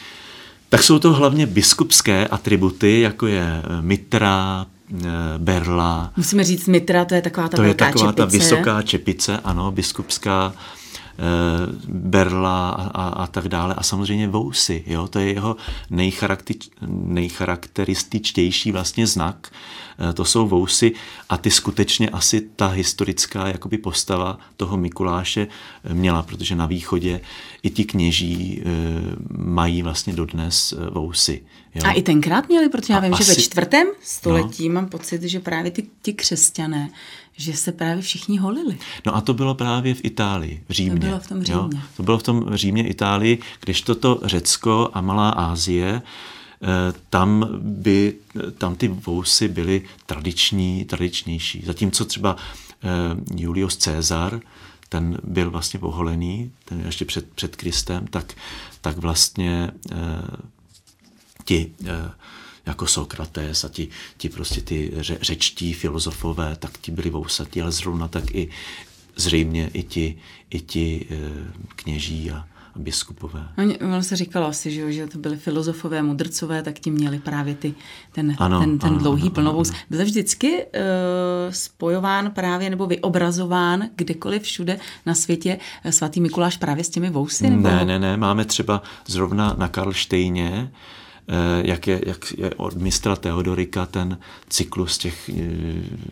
Tak 0.72 0.84
jsou 0.84 1.00
to 1.00 1.13
hlavně 1.13 1.46
biskupské 1.46 2.28
atributy, 2.28 3.01
jako 3.01 3.28
je 3.28 3.44
eh, 3.44 3.82
mitra, 3.82 4.66
eh, 4.94 5.08
berla. 5.38 6.12
Musíme 6.18 6.44
říct 6.44 6.68
mitra, 6.68 7.06
to 7.06 7.16
je 7.16 7.22
taková 7.22 7.48
ta 7.48 7.58
To 7.58 7.63
je 7.63 7.74
taková 7.74 8.06
čepice. 8.06 8.16
ta 8.18 8.25
vysoká 8.25 8.82
čepice, 8.82 9.40
ano, 9.44 9.72
biskupská 9.72 10.54
berla 11.88 12.70
a, 12.70 12.84
a, 12.84 13.08
a 13.08 13.27
tak 13.27 13.48
dále. 13.48 13.75
A 13.75 13.84
samozřejmě 13.84 14.27
vousy, 14.27 14.84
jo, 14.88 15.08
to 15.08 15.20
je 15.20 15.34
jeho 15.34 15.56
nejcharakterističtější 16.89 18.72
vlastně 18.72 19.08
znak, 19.08 19.51
Eh, 20.10 20.13
to 20.13 20.25
jsou 20.25 20.48
vousy 20.48 20.91
a 21.30 21.38
ty 21.38 21.51
skutečně 21.51 22.10
asi 22.10 22.41
ta 22.56 22.68
historická 22.68 23.48
jakoby 23.48 23.77
postava 23.77 24.39
toho 24.58 24.77
Mikuláše 24.77 25.48
eh, 25.84 25.94
měla, 25.94 26.24
protože 26.24 26.56
na 26.56 26.65
východě 26.65 27.22
i 27.63 27.70
ti 27.70 27.86
kněží 27.86 28.62
eh, 28.62 28.70
mají 29.38 29.84
vlastně 29.84 30.13
dodnes 30.13 30.74
vousy. 30.91 31.44
Jo. 31.75 31.82
A 31.86 31.91
i 31.91 32.01
tenkrát 32.01 32.50
měli, 32.50 32.70
protože 32.70 32.94
já 32.94 33.00
vím, 33.00 33.13
asi, 33.13 33.24
že 33.24 33.32
ve 33.32 33.41
čtvrtém 33.41 33.88
století 34.01 34.70
no. 34.70 34.75
mám 34.75 34.89
pocit, 34.89 35.24
že 35.24 35.39
právě 35.39 35.72
ty, 35.72 35.88
ti 36.01 36.13
křesťané, 36.13 36.89
že 37.38 37.53
se 37.53 37.71
právě 37.71 38.01
všichni 38.01 38.38
holili. 38.38 38.77
No 39.05 39.15
a 39.15 39.21
to 39.21 39.33
bylo 39.33 39.55
právě 39.55 39.93
v 39.93 40.05
Itálii, 40.05 40.63
v 40.69 40.71
Římě. 40.71 41.00
To 41.00 41.05
bylo 41.05 41.19
v 41.19 41.27
tom 41.27 41.43
Římě. 41.43 41.59
Jo? 41.59 41.81
To 41.97 42.03
bylo 42.03 42.17
v 42.17 42.23
tom 42.23 42.45
Římě, 42.53 42.88
Itálii, 42.88 43.39
když 43.59 43.81
toto 43.81 44.19
Řecko 44.23 44.89
a 44.93 45.01
Malá 45.01 45.29
Ázie 45.29 46.01
Eh, 46.63 46.93
tam 47.09 47.50
by 47.59 48.15
tam 48.57 48.75
ty 48.75 48.88
vousy 48.88 49.47
byly 49.47 49.81
tradiční, 50.05 50.85
tradičnější. 50.85 51.63
Zatímco 51.65 52.05
třeba 52.05 52.35
eh, 52.83 52.88
Julius 53.35 53.75
Caesar, 53.75 54.39
ten 54.89 55.17
byl 55.23 55.51
vlastně 55.51 55.79
poholený, 55.79 56.51
ten 56.65 56.81
ještě 56.85 57.05
před, 57.05 57.33
před 57.33 57.55
Kristem, 57.55 58.07
tak, 58.07 58.33
tak 58.81 58.97
vlastně 58.97 59.71
eh, 59.91 59.97
ti 61.45 61.71
jako 62.65 62.88
Sokrates 62.88 63.63
a 63.63 63.70
ti, 63.70 63.88
ti 64.18 64.30
prostě 64.30 64.62
ty 64.62 64.91
ře, 64.96 65.18
řečtí 65.22 65.74
filozofové, 65.74 66.56
tak 66.56 66.77
ti 66.77 66.91
byli 66.91 67.10
vousatí, 67.10 67.62
ale 67.62 67.72
zrovna 67.72 68.08
tak 68.08 68.36
i 68.36 68.50
zřejmě 69.15 69.70
i 69.74 69.84
ti, 69.84 70.18
i 70.50 70.60
ti 70.60 71.08
kněží 71.75 72.32
a, 72.32 72.46
biskupové. 72.75 73.48
No, 73.58 73.63
ono 73.82 74.03
se 74.03 74.15
říkalo 74.15 74.48
asi, 74.48 74.72
že, 74.72 74.94
že 74.94 75.08
to 75.08 75.18
byly 75.18 75.38
filozofové, 75.38 76.01
mudrcové, 76.01 76.63
tak 76.63 76.80
ti 76.80 76.91
měli 76.91 77.20
právě 77.20 77.56
ty, 77.56 77.74
ten, 78.12 78.36
ano, 78.39 78.60
ten, 78.60 78.80
ten 78.80 78.89
ano, 78.89 79.00
dlouhý 79.00 79.22
ano, 79.22 79.32
plnovous. 79.32 79.70
Ano. 79.70 79.80
Byl 79.89 80.03
vždycky 80.03 80.58
uh, 80.58 80.63
spojován 81.50 82.32
právě 82.32 82.70
nebo 82.70 82.88
vyobrazován 82.88 83.84
kdekoliv 83.96 84.44
všude 84.44 84.80
na 85.06 85.15
světě 85.15 85.60
eh, 85.84 85.91
svatý 85.91 86.22
Mikuláš 86.22 86.58
právě 86.58 86.84
s 86.84 86.89
těmi 86.89 87.10
vousy? 87.10 87.50
Nebo? 87.50 87.68
Ne, 87.68 87.86
ne, 87.86 88.00
ne. 88.00 88.18
Máme 88.18 88.46
třeba 88.46 88.84
zrovna 89.08 89.56
na 89.58 89.68
Karlštejně 89.68 90.72
Eh, 90.72 91.00
jak 91.62 91.88
je, 91.88 92.01
jak 92.06 92.34
je 92.38 92.50
od 92.58 92.75
mistra 92.75 93.16
Teodorika 93.16 93.86
ten 93.86 94.18
cyklus 94.50 94.98
těch 94.98 95.30
eh, 95.30 95.34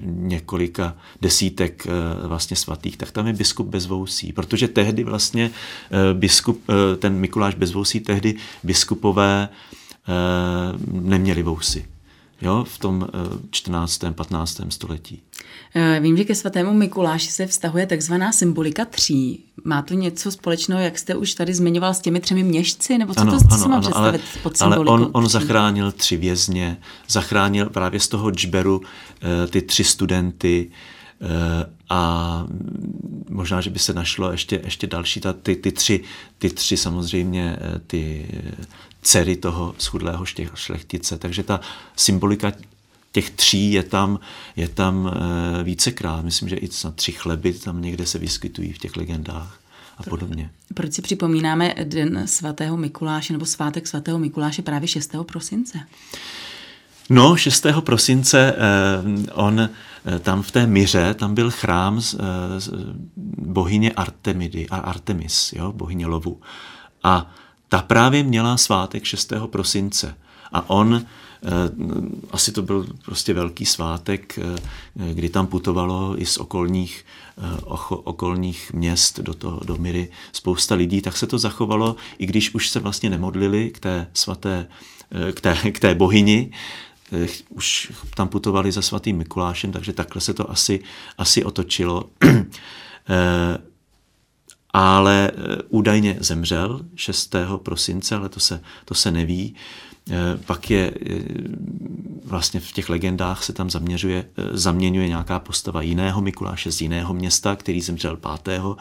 několika 0.04 0.96
desítek 1.22 1.88
eh, 1.88 2.28
vlastně 2.28 2.58
svatých, 2.58 2.98
tak 2.98 3.12
tam 3.12 3.28
je 3.28 3.34
biskup 3.34 3.68
bez 3.68 3.86
vousí, 3.86 4.34
protože 4.34 4.68
tehdy 4.68 5.04
vlastně 5.04 5.52
biskup, 6.14 6.64
ten 7.00 7.14
Mikuláš 7.14 7.56
bez 7.56 7.72
vousí, 7.72 8.00
tehdy 8.00 8.36
biskupové 8.64 9.50
neměli 10.92 11.44
vousy 11.44 11.86
jo, 12.42 12.64
v 12.64 12.78
tom 12.78 13.08
14. 13.52 14.02
15. 14.16 14.62
století. 14.70 15.22
Vím, 16.00 16.18
že 16.18 16.24
ke 16.24 16.36
svatému 16.36 16.74
Mikuláši 16.74 17.32
se 17.32 17.48
vztahuje 17.48 17.88
takzvaná 17.88 18.32
symbolika 18.32 18.86
tří. 18.86 19.44
Má 19.64 19.82
to 19.82 19.94
něco 19.94 20.32
společného, 20.32 20.82
jak 20.82 20.98
jste 20.98 21.16
už 21.16 21.34
tady 21.34 21.54
zmiňoval, 21.54 21.94
s 21.94 22.00
těmi 22.00 22.20
třemi 22.20 22.44
měšci? 22.44 22.98
Nebo 22.98 23.14
co 23.14 23.22
ano, 23.22 23.32
to 23.32 23.38
ano, 23.52 23.64
si 23.64 23.70
mám 23.70 23.82
představit 23.82 24.22
ale, 24.34 24.42
pod 24.44 24.62
Ale 24.62 24.78
on, 24.80 25.10
on 25.12 25.30
zachránil 25.30 25.92
tři 25.92 26.18
vězně, 26.18 26.78
zachránil 27.10 27.70
právě 27.70 28.00
z 28.00 28.08
toho 28.08 28.32
džberu 28.32 28.82
eh, 29.22 29.48
ty 29.48 29.62
tři 29.62 29.84
studenty, 29.84 30.72
eh, 31.22 31.70
a 31.90 32.46
možná, 33.30 33.62
že 33.62 33.70
by 33.70 33.80
se 33.80 33.94
našlo 33.94 34.32
ještě, 34.32 34.62
ještě 34.64 34.88
další, 34.88 35.22
ta, 35.22 35.34
ty, 35.34 35.56
ty, 35.56 35.72
tři, 35.72 36.04
ty 36.38 36.50
tři 36.50 36.78
samozřejmě 36.78 37.58
eh, 37.62 37.80
ty 37.88 38.28
dcery 39.02 39.36
toho 39.36 39.76
schudlého 39.78 40.26
šlechtice, 40.56 41.18
takže 41.18 41.44
ta 41.44 41.60
symbolika 41.96 42.52
těch 43.12 43.30
tří 43.30 43.72
je 43.72 43.84
tam, 43.84 44.20
je 44.56 44.68
tam 44.68 45.12
eh, 45.14 45.64
vícekrát. 45.64 46.26
Myslím, 46.26 46.50
že 46.50 46.56
i 46.56 46.70
na 46.84 46.92
tři 46.92 47.12
chleby 47.12 47.54
tam 47.54 47.82
někde 47.82 48.06
se 48.06 48.20
vyskytují 48.20 48.74
v 48.74 48.78
těch 48.78 48.98
legendách 48.98 49.60
a 49.98 50.04
podobně. 50.04 50.50
Proč 50.74 50.94
si 50.94 51.02
připomínáme 51.02 51.76
Den 51.84 52.28
svatého 52.28 52.78
Mikuláše 52.78 53.34
nebo 53.34 53.46
svátek 53.46 53.88
svatého 53.88 54.20
Mikuláše 54.20 54.62
právě 54.62 54.88
6. 54.88 55.16
prosince? 55.26 55.80
No, 57.10 57.38
6. 57.38 57.66
prosince 57.80 58.56
eh, 58.58 59.32
on 59.34 59.60
eh, 59.60 60.20
tam 60.20 60.42
v 60.42 60.52
té 60.52 60.68
Myře, 60.68 61.14
tam 61.14 61.36
byl 61.36 61.52
chrám 61.52 62.02
z, 62.02 62.16
z 62.58 62.70
bohyně 63.38 63.92
Artemidy, 63.92 64.68
Artemis, 64.70 65.54
jo, 65.54 65.72
bohyně 65.72 66.08
lovu. 66.08 66.42
A 67.04 67.32
ta 67.70 67.82
právě 67.82 68.24
měla 68.24 68.58
svátek 68.58 69.04
6. 69.04 69.34
prosince. 69.48 70.16
A 70.52 70.70
on 70.70 71.06
Eh, 71.44 71.50
asi 72.32 72.52
to 72.52 72.62
byl 72.62 72.86
prostě 73.06 73.34
velký 73.34 73.66
svátek, 73.66 74.40
eh, 74.40 75.14
kdy 75.14 75.30
tam 75.30 75.48
putovalo 75.48 76.22
i 76.22 76.26
z 76.26 76.38
okolních, 76.38 77.06
eh, 77.38 77.58
okolních 77.88 78.74
měst 78.74 79.20
do, 79.20 79.34
toho, 79.34 79.62
do 79.66 79.78
Myry 79.78 80.10
spousta 80.32 80.76
lidí, 80.76 81.02
tak 81.02 81.18
se 81.18 81.28
to 81.28 81.40
zachovalo, 81.40 81.96
i 82.18 82.26
když 82.26 82.54
už 82.56 82.70
se 82.70 82.80
vlastně 82.80 83.10
nemodlili 83.10 83.70
k 83.70 83.80
té 83.80 84.08
svaté, 84.14 84.68
k 85.34 85.42
té, 85.42 85.56
k 85.72 85.80
té 85.80 85.96
bohyni, 85.96 86.52
už 87.50 87.92
tam 88.16 88.28
putovali 88.28 88.72
za 88.72 88.82
svatým 88.82 89.18
Mikulášem, 89.18 89.72
takže 89.72 89.94
takhle 89.94 90.22
se 90.22 90.34
to 90.34 90.52
asi, 90.52 90.80
asi 91.18 91.44
otočilo. 91.44 92.10
ale 94.80 95.32
údajně 95.70 96.18
zemřel 96.20 96.82
6. 96.96 97.36
prosince, 97.58 98.16
ale 98.16 98.30
to 98.30 98.40
se, 98.40 98.62
to 98.86 98.94
se 98.94 99.12
neví. 99.12 99.56
Eh, 100.12 100.38
pak 100.46 100.70
je 100.70 100.94
eh, 101.10 101.20
vlastně 102.26 102.60
v 102.60 102.72
těch 102.72 102.90
legendách 102.90 103.44
se 103.44 103.54
tam 103.54 103.70
zaměřuje, 103.70 104.26
eh, 104.38 104.58
zaměňuje 104.58 105.08
nějaká 105.08 105.40
postava 105.40 105.82
jiného 105.82 106.22
Mikuláše 106.22 106.72
z 106.72 106.82
jiného 106.82 107.14
města, 107.14 107.56
který 107.56 107.82
zemřel 107.82 108.18
5. 108.18 108.78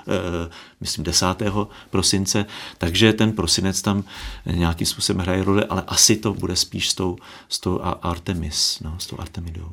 myslím 0.80 1.04
10. 1.04 1.68
prosince, 1.90 2.46
takže 2.78 3.12
ten 3.12 3.32
prosinec 3.32 3.82
tam 3.82 4.04
nějakým 4.46 4.86
způsobem 4.86 5.22
hraje 5.22 5.44
roli, 5.44 5.64
ale 5.64 5.82
asi 5.86 6.16
to 6.16 6.34
bude 6.34 6.56
spíš 6.56 6.90
s 6.90 6.94
tou, 6.94 7.16
s 7.48 7.60
tou 7.60 7.80
Artemis, 8.02 8.80
no, 8.80 8.94
s 8.98 9.06
tou 9.06 9.20
Artemidou. 9.20 9.72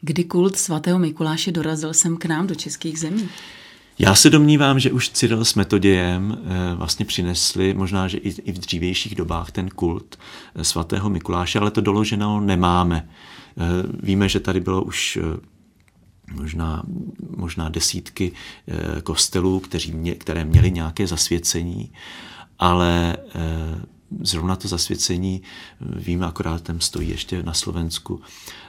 Kdy 0.00 0.24
kult 0.24 0.56
svatého 0.56 0.98
Mikuláše 0.98 1.52
dorazil 1.52 1.94
sem 1.94 2.16
k 2.16 2.24
nám 2.24 2.46
do 2.46 2.54
českých 2.54 2.98
zemí? 2.98 3.28
Já 3.98 4.14
se 4.14 4.30
domnívám, 4.30 4.80
že 4.80 4.92
už 4.92 5.10
Cyril 5.10 5.44
s 5.44 5.54
Metodějem 5.54 6.38
eh, 6.38 6.74
vlastně 6.74 7.06
přinesli, 7.06 7.74
možná, 7.74 8.08
že 8.08 8.18
i 8.18 8.52
v 8.52 8.58
dřívějších 8.58 9.14
dobách 9.14 9.50
ten 9.50 9.68
kult 9.68 10.18
eh, 10.54 10.64
svatého 10.64 11.10
Mikuláše, 11.10 11.58
ale 11.58 11.70
to 11.70 11.80
doloženo 11.80 12.40
nemáme. 12.40 13.08
Eh, 13.08 13.62
víme, 14.02 14.28
že 14.28 14.40
tady 14.40 14.60
bylo 14.60 14.82
už 14.82 15.18
možná, 16.32 16.82
možná 17.36 17.68
desítky 17.68 18.32
kostelů, 19.02 19.62
které 20.18 20.44
měly 20.44 20.70
nějaké 20.70 21.06
zasvěcení, 21.06 21.92
ale 22.58 23.16
zrovna 24.20 24.56
to 24.56 24.68
zasvěcení, 24.68 25.42
víme, 25.80 26.26
akorát 26.26 26.62
tam 26.62 26.80
stojí 26.80 27.10
ještě 27.10 27.42
na 27.42 27.54
Slovensku 27.54 28.20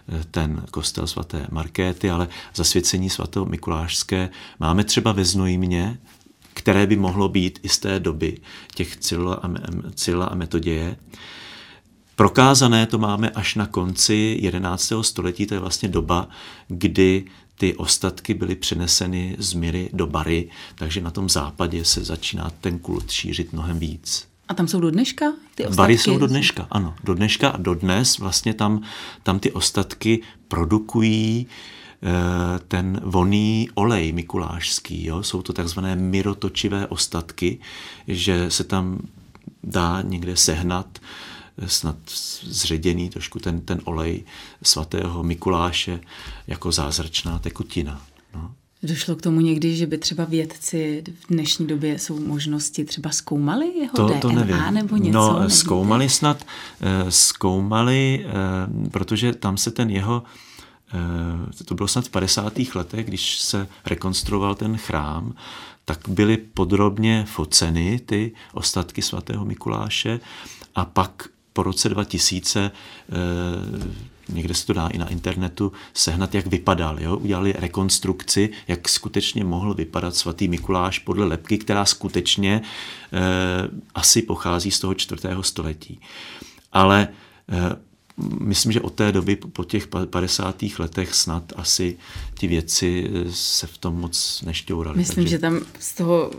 eh, 0.10 0.24
ten 0.32 0.66
kostel 0.72 1.08
svaté 1.08 1.48
Markéty, 1.52 2.10
ale 2.10 2.28
zasvěcení 2.56 3.10
svatého 3.10 3.46
Mikulášské 3.46 4.30
máme 4.60 4.84
třeba 4.84 5.12
ve 5.12 5.26
Znojmě, 5.26 6.00
které 6.54 6.88
by 6.88 6.96
mohlo 6.96 7.30
být 7.30 7.60
i 7.64 7.70
z 7.70 7.80
té 7.80 8.00
doby 8.00 8.38
těch 8.76 8.98
Cyrila 9.96 10.26
a 10.26 10.36
Metoděje. 10.36 10.98
Prokázané 12.16 12.86
to 12.86 12.98
máme 12.98 13.30
až 13.30 13.56
na 13.56 13.68
konci 13.68 14.38
11. 14.42 14.94
století, 15.02 15.46
to 15.46 15.54
je 15.54 15.60
vlastně 15.60 15.90
doba, 15.90 16.28
kdy 16.68 17.26
ty 17.58 17.76
ostatky 17.76 18.34
byly 18.34 18.56
přeneseny 18.56 19.36
z 19.40 19.54
Miry 19.54 19.90
do 19.94 20.08
Bary, 20.08 20.50
takže 20.76 21.02
na 21.02 21.12
tom 21.12 21.30
západě 21.30 21.86
se 21.86 22.04
začíná 22.04 22.52
ten 22.62 22.80
kult 22.80 23.12
šířit 23.12 23.54
mnohem 23.54 23.80
víc. 23.80 24.35
A 24.48 24.54
tam 24.54 24.68
jsou 24.68 24.80
do 24.80 24.92
dneška 24.92 25.34
ty 25.56 25.64
ostatky? 25.64 25.78
Bary 25.78 25.98
jsou 25.98 26.18
do 26.18 26.28
dneška, 26.28 26.68
ano. 26.72 26.96
Do 27.04 27.14
dneška 27.14 27.50
a 27.50 27.58
do 27.58 27.74
dnes 27.74 28.18
vlastně 28.18 28.54
tam, 28.54 28.82
tam 29.24 29.40
ty 29.40 29.52
ostatky 29.52 30.22
produkují 30.48 31.48
eh, 31.48 32.60
ten 32.68 33.02
voný 33.04 33.70
olej 33.74 34.14
mikulášský. 34.14 35.06
Jo? 35.06 35.24
Jsou 35.24 35.42
to 35.42 35.54
takzvané 35.54 35.96
mirotočivé 35.96 36.88
ostatky, 36.88 37.60
že 38.08 38.52
se 38.52 38.64
tam 38.64 39.00
dá 39.64 40.02
někde 40.02 40.38
sehnat 40.38 41.00
eh, 41.58 41.70
snad 41.70 41.96
zředěný 42.44 43.10
trošku 43.10 43.40
ten, 43.40 43.62
ten 43.62 43.82
olej 43.84 44.24
svatého 44.64 45.24
Mikuláše 45.24 46.00
jako 46.48 46.72
zázračná 46.72 47.40
tekutina. 47.40 48.02
No. 48.36 48.52
Došlo 48.86 49.16
k 49.16 49.22
tomu 49.22 49.42
někdy, 49.42 49.76
že 49.76 49.88
by 49.88 49.98
třeba 49.98 50.26
vědci 50.26 51.04
v 51.20 51.28
dnešní 51.28 51.68
době 51.68 52.00
jsou 52.00 52.20
možnosti 52.20 52.86
třeba 52.86 53.10
zkoumali 53.10 53.68
jeho 53.68 53.94
to, 53.94 54.08
DNA 54.08 54.20
to 54.20 54.32
nevím. 54.32 54.58
nebo 54.72 54.98
něco? 54.98 55.18
No, 55.18 55.34
nevíte? 55.34 55.56
zkoumali 55.56 56.10
snad, 56.10 56.46
eh, 56.82 57.12
zkoumali, 57.12 58.26
eh, 58.26 58.90
protože 58.90 59.34
tam 59.34 59.58
se 59.58 59.72
ten 59.72 59.90
jeho, 59.90 60.24
eh, 61.60 61.64
to 61.64 61.76
bylo 61.76 61.88
snad 61.88 62.06
v 62.06 62.10
50. 62.10 62.76
letech, 62.76 63.06
když 63.06 63.40
se 63.40 63.68
rekonstruoval 63.86 64.56
ten 64.56 64.78
chrám, 64.78 65.34
tak 65.86 66.00
byly 66.10 66.38
podrobně 66.38 67.26
foceny 67.28 68.00
ty 68.06 68.32
ostatky 68.54 69.02
svatého 69.02 69.46
Mikuláše 69.46 70.20
a 70.76 70.86
pak 70.86 71.30
po 71.54 71.64
roce 71.64 71.90
2000 71.90 72.72
někde 74.30 74.54
se 74.54 74.66
to 74.66 74.74
dá 74.74 74.88
i 74.88 74.98
na 74.98 75.10
internetu 75.10 75.72
sehnat, 75.94 76.36
jak 76.36 76.48
vypadal. 76.48 77.02
Jo? 77.02 77.18
Udělali 77.18 77.54
rekonstrukci, 77.58 78.50
jak 78.68 78.90
skutečně 78.90 79.44
mohl 79.44 79.74
vypadat 79.74 80.16
svatý 80.16 80.48
Mikuláš 80.48 81.00
podle 81.00 81.26
lepky, 81.26 81.58
která 81.58 81.86
skutečně 81.86 82.62
eh, 82.62 83.20
asi 83.96 84.22
pochází 84.22 84.72
z 84.72 84.80
toho 84.80 84.94
čtvrtého 84.94 85.44
století. 85.44 86.00
Ale 86.72 87.08
eh, 87.50 87.76
myslím, 88.40 88.72
že 88.72 88.82
od 88.82 88.94
té 88.94 89.12
doby, 89.12 89.36
po 89.36 89.64
těch 89.64 89.88
50. 90.06 90.64
letech 90.80 91.16
snad 91.16 91.54
asi 91.56 91.98
ty 92.40 92.48
věci 92.48 93.12
eh, 93.14 93.32
se 93.32 93.68
v 93.68 93.78
tom 93.78 93.96
moc 93.96 94.44
nešťouraly. 94.46 94.98
Myslím, 94.98 95.16
takže... 95.16 95.30
že 95.30 95.40
tam 95.40 95.60
z 95.80 95.94
toho 95.94 96.32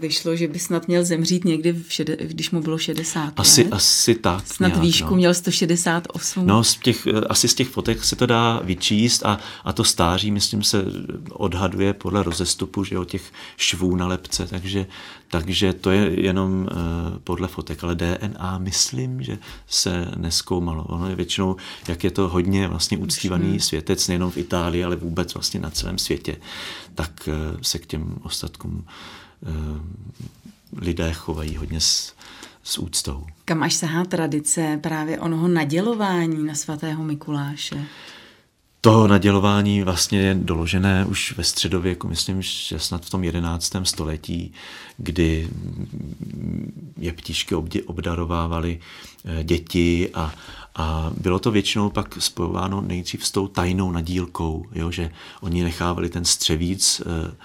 vyšlo, 0.00 0.36
že 0.36 0.48
by 0.48 0.58
snad 0.58 0.88
měl 0.88 1.04
zemřít 1.04 1.44
někdy, 1.44 1.72
v 1.72 1.92
šede, 1.92 2.16
když 2.20 2.50
mu 2.50 2.60
bylo 2.60 2.78
60 2.78 3.32
asi, 3.36 3.62
let. 3.62 3.72
Asi 3.72 4.14
tak. 4.14 4.46
Snad 4.46 4.68
nějak, 4.68 4.82
výšku 4.82 5.10
no. 5.10 5.16
měl 5.16 5.34
168. 5.34 6.46
No, 6.46 6.64
z 6.64 6.76
těch, 6.76 7.06
eh, 7.06 7.20
asi 7.20 7.48
z 7.48 7.54
těch 7.54 7.68
fotek 7.68 8.04
se 8.04 8.16
to 8.16 8.26
dá 8.26 8.60
vyčíst 8.64 9.26
a, 9.26 9.38
a 9.64 9.72
to 9.72 9.84
stáří, 9.84 10.30
myslím, 10.30 10.62
se 10.62 10.84
odhaduje 11.30 11.92
podle 11.92 12.22
rozestupu, 12.22 12.84
že 12.84 12.98
o 12.98 13.04
těch 13.04 13.32
švů 13.56 13.96
na 13.96 14.06
lepce, 14.06 14.46
takže, 14.46 14.86
takže 15.28 15.72
to 15.72 15.90
je 15.90 16.20
jenom 16.20 16.62
uh, 16.62 17.18
podle 17.24 17.48
fotek, 17.48 17.84
ale 17.84 17.94
DNA 17.94 18.58
myslím, 18.58 19.22
že 19.22 19.38
se 19.66 20.10
neskoumalo. 20.16 20.84
Ono 20.84 21.08
je 21.08 21.15
většinou, 21.16 21.56
jak 21.88 22.04
je 22.04 22.10
to 22.10 22.28
hodně 22.28 22.68
vlastně 22.68 22.98
uctívaný 22.98 23.60
světec, 23.60 24.08
nejenom 24.08 24.30
v 24.30 24.36
Itálii, 24.36 24.84
ale 24.84 24.96
vůbec 24.96 25.34
vlastně 25.34 25.60
na 25.60 25.70
celém 25.70 25.98
světě, 25.98 26.36
tak 26.94 27.28
uh, 27.28 27.60
se 27.62 27.78
k 27.78 27.86
těm 27.86 28.14
ostatkům 28.22 28.84
uh, 29.40 29.50
lidé 30.76 31.12
chovají 31.12 31.56
hodně 31.56 31.80
s, 31.80 32.14
s 32.62 32.78
úctou. 32.78 33.26
Kam 33.44 33.62
až 33.62 33.74
sahá 33.74 34.04
tradice 34.04 34.78
právě 34.82 35.20
onoho 35.20 35.48
nadělování 35.48 36.46
na 36.46 36.54
svatého 36.54 37.04
Mikuláše? 37.04 37.86
To 38.86 39.06
nadělování 39.06 39.82
vlastně 39.82 40.18
je 40.18 40.34
doložené 40.34 41.04
už 41.04 41.34
ve 41.36 41.44
středověku, 41.44 42.08
myslím, 42.08 42.42
že 42.42 42.78
snad 42.78 43.04
v 43.04 43.10
tom 43.10 43.24
11. 43.24 43.72
století, 43.82 44.52
kdy 44.96 45.48
jeptišky 46.98 47.54
obdarovávali 47.86 48.80
eh, 49.24 49.44
děti 49.44 50.10
a, 50.14 50.34
a 50.76 51.10
bylo 51.16 51.38
to 51.38 51.50
většinou 51.50 51.90
pak 51.90 52.14
spojováno 52.18 52.80
nejdřív 52.80 53.26
s 53.26 53.30
tou 53.30 53.48
tajnou 53.48 53.92
nadílkou, 53.92 54.66
jo, 54.74 54.90
že 54.90 55.10
oni 55.40 55.62
nechávali 55.62 56.08
ten 56.08 56.24
střevíc 56.24 57.02
eh, 57.06 57.36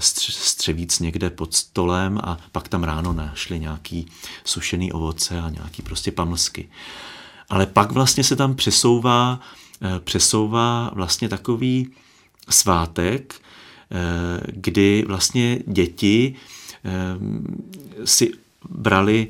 střevíc 0.00 1.00
někde 1.00 1.30
pod 1.30 1.54
stolem 1.54 2.18
a 2.24 2.38
pak 2.52 2.68
tam 2.68 2.84
ráno 2.84 3.12
našli 3.12 3.60
nějaký 3.60 4.06
sušený 4.44 4.92
ovoce 4.92 5.40
a 5.40 5.50
nějaký 5.50 5.82
prostě 5.82 6.12
pamlsky. 6.12 6.68
Ale 7.48 7.66
pak 7.66 7.92
vlastně 7.92 8.24
se 8.24 8.36
tam 8.36 8.54
přesouvá 8.54 9.40
Eh, 9.82 10.00
přesouvá 10.00 10.90
vlastně 10.94 11.28
takový 11.28 11.90
svátek, 12.50 13.34
eh, 13.90 14.40
kdy 14.46 15.04
vlastně 15.08 15.58
děti 15.66 16.34
si 18.04 18.32
brali 18.70 19.28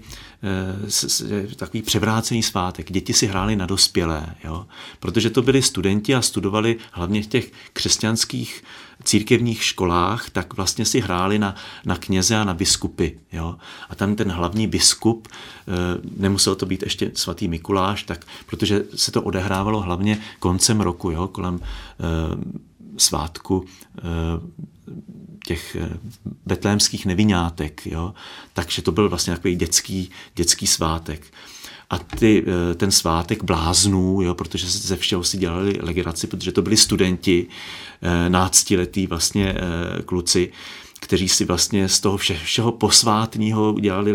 takový 1.57 1.83
převrácený 1.83 2.43
svátek. 2.43 2.93
Děti 2.93 3.13
si 3.13 3.27
hrály 3.27 3.57
na 3.57 3.67
dospělé, 3.67 4.35
jo? 4.45 4.67
protože 5.01 5.31
to 5.31 5.43
byli 5.43 5.63
studenti 5.63 6.15
a 6.15 6.23
studovali 6.23 6.77
hlavně 6.93 7.23
v 7.23 7.27
těch 7.27 7.53
křesťanských 7.73 8.65
církevních 9.05 9.65
školách, 9.65 10.31
tak 10.31 10.55
vlastně 10.55 10.85
si 10.85 11.01
hráli 11.01 11.39
na, 11.39 11.55
na 11.85 11.97
kněze 11.97 12.37
a 12.37 12.45
na 12.45 12.55
biskupy. 12.55 13.19
Jo? 13.33 13.57
A 13.89 13.95
tam 13.95 14.17
ten 14.17 14.31
hlavní 14.31 14.67
biskup, 14.67 15.29
eh, 15.29 15.73
nemusel 16.17 16.55
to 16.55 16.67
být 16.67 16.83
ještě 16.83 17.11
svatý 17.15 17.49
Mikuláš, 17.49 18.03
tak, 18.03 18.27
protože 18.47 18.85
se 18.95 19.13
to 19.13 19.23
odehrávalo 19.23 19.81
hlavně 19.81 20.21
koncem 20.39 20.81
roku, 20.81 21.11
jo? 21.11 21.29
kolem 21.29 21.61
eh, 21.61 21.65
svátku 22.97 23.65
eh, 23.99 24.03
těch 25.49 25.77
betlémských 26.47 27.07
nevinátek, 27.07 27.87
jo? 27.87 28.15
takže 28.53 28.83
to 28.83 28.93
byl 28.93 29.09
vlastně 29.09 29.35
takový 29.35 29.57
dětský, 29.57 30.11
dětský 30.35 30.67
svátek 30.67 31.33
a 31.91 31.99
ty, 31.99 32.45
eh, 32.47 32.75
ten 32.75 32.91
svátek 32.91 33.45
bláznů, 33.45 34.23
jo, 34.23 34.35
protože 34.35 34.67
ze 34.69 34.97
všeho 34.97 35.25
si 35.25 35.39
dělali 35.39 35.79
legraci, 35.81 36.27
protože 36.27 36.53
to 36.53 36.63
byli 36.63 36.77
studenti, 36.77 37.47
eh, 38.03 38.31
náctiletí 38.31 39.07
vlastně 39.07 39.55
eh, 39.57 40.03
kluci, 40.03 40.53
kteří 41.01 41.29
si 41.29 41.45
vlastně 41.45 41.89
z 41.89 42.01
toho 42.01 42.17
vše, 42.17 42.39
všeho 42.45 42.73
posvátního 42.73 43.73
udělali 43.73 44.13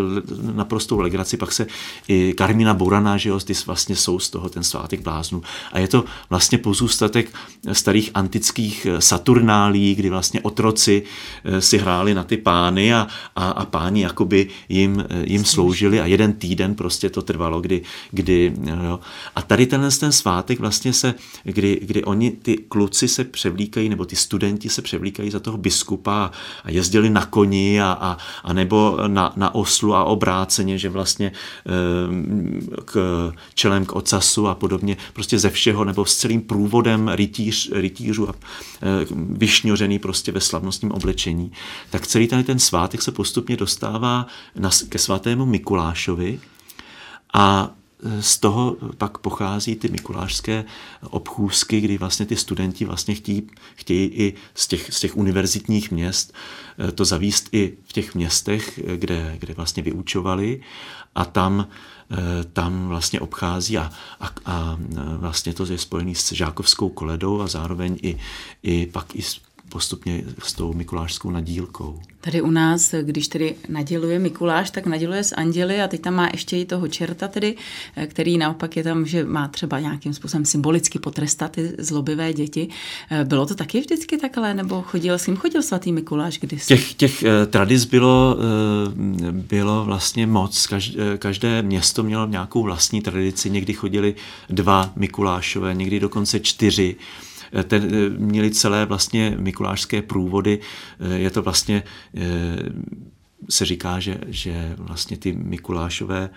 naprostou 0.53 0.99
legraci. 0.99 1.37
Pak 1.37 1.51
se 1.51 1.67
i 2.07 2.33
Karmina 2.33 2.73
Burana, 2.73 3.17
že 3.17 3.29
jo, 3.29 3.39
ty 3.39 3.53
vlastně 3.65 3.95
jsou 3.95 4.19
z 4.19 4.29
toho 4.29 4.49
ten 4.49 4.63
svátek 4.63 5.01
bláznu. 5.01 5.41
A 5.71 5.79
je 5.79 5.87
to 5.87 6.03
vlastně 6.29 6.57
pozůstatek 6.57 7.31
starých 7.71 8.11
antických 8.13 8.87
saturnálí, 8.99 9.95
kdy 9.95 10.09
vlastně 10.09 10.41
otroci 10.41 11.03
eh, 11.43 11.61
si 11.61 11.77
hráli 11.77 12.13
na 12.13 12.23
ty 12.23 12.37
pány 12.37 12.93
a, 12.93 13.07
a, 13.35 13.49
a 13.49 13.65
páni 13.65 14.01
jakoby 14.01 14.47
jim, 14.69 15.05
eh, 15.09 15.23
jim 15.27 15.45
sloužili 15.45 15.99
a 15.99 16.05
jeden 16.05 16.33
týden 16.33 16.75
prostě 16.75 17.09
to 17.09 17.21
trvalo, 17.21 17.61
kdy, 17.61 17.81
kdy 18.11 18.53
jo. 18.83 18.99
A 19.35 19.41
tady 19.41 19.65
tenhle 19.65 19.91
ten 19.91 20.11
svátek 20.11 20.59
vlastně 20.59 20.93
se, 20.93 21.13
kdy, 21.43 21.79
kdy 21.83 22.03
oni, 22.03 22.31
ty 22.31 22.57
kluci 22.57 23.07
se 23.07 23.23
převlíkají, 23.23 23.89
nebo 23.89 24.05
ty 24.05 24.15
studenti 24.15 24.69
se 24.69 24.81
převlíkají 24.81 25.31
za 25.31 25.39
toho 25.39 25.57
biskupa 25.57 26.31
a 26.63 26.71
jezdili 26.73 27.09
na 27.09 27.25
koni 27.25 27.81
a, 27.81 27.97
a, 28.01 28.17
a 28.43 28.53
nebo 28.53 28.97
na, 29.07 29.33
na 29.35 29.55
oslu 29.55 29.95
a 29.95 30.03
obráceně, 30.03 30.77
že 30.77 30.89
vlastně 30.89 31.31
eh, 31.31 32.81
k 32.85 33.31
čelem 33.53 33.85
k 33.85 33.91
ocasu 33.91 34.47
a 34.47 34.55
podobně, 34.55 34.97
prostě 35.13 35.39
ze 35.39 35.49
všeho, 35.49 35.85
nebo 35.85 36.05
s 36.05 36.15
celým 36.17 36.41
průvodem 36.41 37.09
rytíř, 37.09 37.71
rytířů 37.73 38.29
a 38.29 38.33
eh, 38.33 39.05
vyšňořený 39.29 39.99
prostě 39.99 40.31
ve 40.31 40.41
slavnostním 40.41 40.91
oblečení, 40.91 41.51
tak 41.89 42.07
celý 42.07 42.27
tady 42.27 42.43
ten 42.43 42.59
svátek 42.59 43.01
se 43.01 43.11
postupně 43.11 43.57
dostává 43.57 44.27
na, 44.55 44.69
ke 44.89 44.99
svatému 44.99 45.45
Mikulášovi 45.45 46.39
a 47.33 47.71
z 48.19 48.37
toho 48.37 48.77
pak 48.97 49.17
pochází 49.17 49.75
ty 49.75 49.89
mikulášské 49.89 50.65
obchůzky, 51.01 51.81
kdy 51.81 51.97
vlastně 51.97 52.25
ty 52.25 52.35
studenti 52.35 52.85
vlastně 52.85 53.15
chtějí, 53.15 53.49
chtějí 53.75 54.07
i 54.07 54.33
z 54.55 54.67
těch, 54.67 54.93
z 54.93 54.99
těch 54.99 55.17
univerzitních 55.17 55.91
měst 55.91 56.33
eh, 56.79 56.91
to 56.91 57.05
zavíst 57.05 57.49
i 57.51 57.77
v 57.83 57.93
těch 57.93 58.15
městech, 58.15 58.79
kde, 58.95 59.35
kde 59.39 59.53
vlastně 59.53 59.83
vyučovali 59.83 60.61
a 61.15 61.25
tam 61.25 61.67
eh, 62.11 62.15
tam 62.53 62.87
vlastně 62.87 63.19
obchází 63.19 63.77
a, 63.77 63.91
a, 64.19 64.31
a 64.45 64.77
vlastně 65.17 65.53
to 65.53 65.65
je 65.65 65.77
spojený 65.77 66.15
s 66.15 66.31
žákovskou 66.31 66.89
koledou 66.89 67.41
a 67.41 67.47
zároveň 67.47 67.97
i, 68.01 68.17
i 68.63 68.85
pak 68.85 69.15
i 69.15 69.21
s 69.21 69.39
postupně 69.73 70.23
s 70.43 70.53
tou 70.53 70.73
mikulášskou 70.73 71.29
nadílkou. 71.29 71.99
Tady 72.21 72.41
u 72.41 72.51
nás, 72.51 72.95
když 73.01 73.27
tedy 73.27 73.55
naděluje 73.69 74.19
Mikuláš, 74.19 74.71
tak 74.71 74.85
naděluje 74.85 75.23
s 75.23 75.35
anděly 75.35 75.81
a 75.81 75.87
teď 75.87 76.01
tam 76.01 76.13
má 76.13 76.29
ještě 76.31 76.57
i 76.57 76.65
toho 76.65 76.87
čerta 76.87 77.27
tedy, 77.27 77.55
který 78.07 78.37
naopak 78.37 78.77
je 78.77 78.83
tam, 78.83 79.05
že 79.05 79.25
má 79.25 79.47
třeba 79.47 79.79
nějakým 79.79 80.13
způsobem 80.13 80.45
symbolicky 80.45 80.99
potrestat 80.99 81.51
ty 81.51 81.73
zlobivé 81.77 82.33
děti. 82.33 82.67
Bylo 83.23 83.45
to 83.45 83.55
taky 83.55 83.79
vždycky 83.79 84.17
takhle, 84.17 84.53
nebo 84.53 84.81
chodil, 84.81 85.13
s 85.13 85.25
kým 85.25 85.35
chodil 85.35 85.61
svatý 85.61 85.91
Mikuláš 85.91 86.39
kdysi? 86.39 86.67
Těch, 86.67 86.93
těch 86.93 87.23
eh, 87.23 87.45
tradic 87.45 87.85
bylo, 87.85 88.37
eh, 88.39 89.31
bylo 89.31 89.85
vlastně 89.85 90.27
moc. 90.27 90.67
Každé, 90.67 91.17
každé 91.17 91.61
město 91.61 92.03
mělo 92.03 92.27
nějakou 92.27 92.63
vlastní 92.63 93.01
tradici. 93.01 93.49
Někdy 93.49 93.73
chodili 93.73 94.15
dva 94.49 94.93
Mikulášové, 94.95 95.73
někdy 95.73 95.99
dokonce 95.99 96.39
čtyři 96.39 96.95
ten, 97.63 97.83
eh, 97.83 98.09
měli 98.09 98.51
celé 98.51 98.85
vlastně 98.85 99.35
mikulášské 99.39 100.01
průvody. 100.01 100.59
Eh, 100.99 101.17
je 101.17 101.29
to 101.29 101.41
vlastně 101.41 101.83
eh, 102.15 102.21
se 103.49 103.65
říká, 103.65 103.99
že, 103.99 104.17
že 104.27 104.75
vlastně 104.77 105.17
ty 105.17 105.31
Mikulášové, 105.31 106.29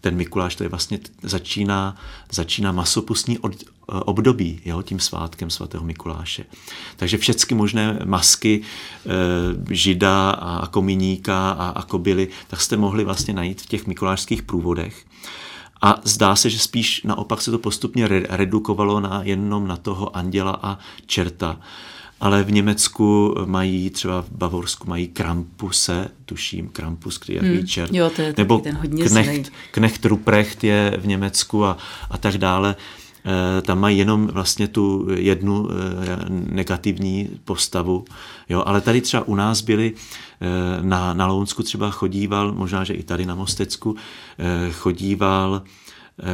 ten 0.00 0.16
Mikuláš 0.16 0.56
to 0.56 0.62
je 0.62 0.68
vlastně 0.68 0.98
začíná, 1.22 1.96
začíná 2.32 2.72
masopustní 2.72 3.38
od, 3.38 3.52
období 3.86 4.60
jo, 4.64 4.82
tím 4.82 5.00
svátkem 5.00 5.50
svatého 5.50 5.84
Mikuláše. 5.84 6.44
Takže 6.96 7.18
všechny 7.18 7.56
možné 7.56 7.98
masky 8.04 8.60
e, 8.60 9.74
žida 9.74 10.30
a 10.30 10.66
kominíka 10.66 11.50
a, 11.50 11.68
a 11.68 11.82
kobily, 11.82 12.28
tak 12.48 12.60
jste 12.60 12.76
mohli 12.76 13.04
vlastně 13.04 13.34
najít 13.34 13.62
v 13.62 13.66
těch 13.66 13.86
mikulášských 13.86 14.42
průvodech. 14.42 15.06
A 15.82 16.00
zdá 16.04 16.36
se, 16.36 16.50
že 16.50 16.58
spíš 16.58 17.02
naopak 17.02 17.42
se 17.42 17.50
to 17.50 17.58
postupně 17.58 18.08
redukovalo 18.08 19.00
na 19.00 19.20
jenom 19.22 19.68
na 19.68 19.76
toho 19.76 20.16
anděla 20.16 20.58
a 20.62 20.78
čerta 21.06 21.58
ale 22.22 22.42
v 22.42 22.52
Německu 22.52 23.34
mají, 23.44 23.90
třeba 23.90 24.22
v 24.22 24.30
Bavorsku 24.30 24.90
mají 24.90 25.08
Krampuse, 25.08 26.08
tuším, 26.24 26.68
Krampus, 26.68 27.18
který 27.18 27.36
je 27.36 27.42
hmm. 27.42 27.66
čert. 27.66 27.94
Jo, 27.94 28.10
to 28.10 28.22
je 28.22 28.34
nebo 28.36 28.58
ten 28.58 28.76
hodně 28.76 29.04
Knecht, 29.04 29.52
Knecht 29.70 30.04
Ruprecht 30.04 30.64
je 30.64 30.96
v 30.98 31.06
Německu 31.06 31.64
a, 31.64 31.78
a 32.10 32.18
tak 32.18 32.38
dále. 32.38 32.76
E, 33.26 33.62
tam 33.62 33.80
mají 33.80 33.98
jenom 33.98 34.26
vlastně 34.26 34.68
tu 34.68 35.06
jednu 35.14 35.68
e, 35.70 35.74
negativní 36.28 37.28
postavu. 37.44 38.04
Jo, 38.48 38.62
ale 38.66 38.80
tady 38.80 39.00
třeba 39.00 39.22
u 39.22 39.34
nás 39.34 39.60
byli 39.60 39.92
e, 39.92 40.82
na, 40.82 41.14
na 41.14 41.26
Lounsku 41.26 41.62
třeba 41.62 41.90
chodíval, 41.90 42.52
možná, 42.52 42.84
že 42.84 42.94
i 42.94 43.02
tady 43.02 43.26
na 43.26 43.34
Mostecku, 43.34 43.96
chodíval 44.72 45.62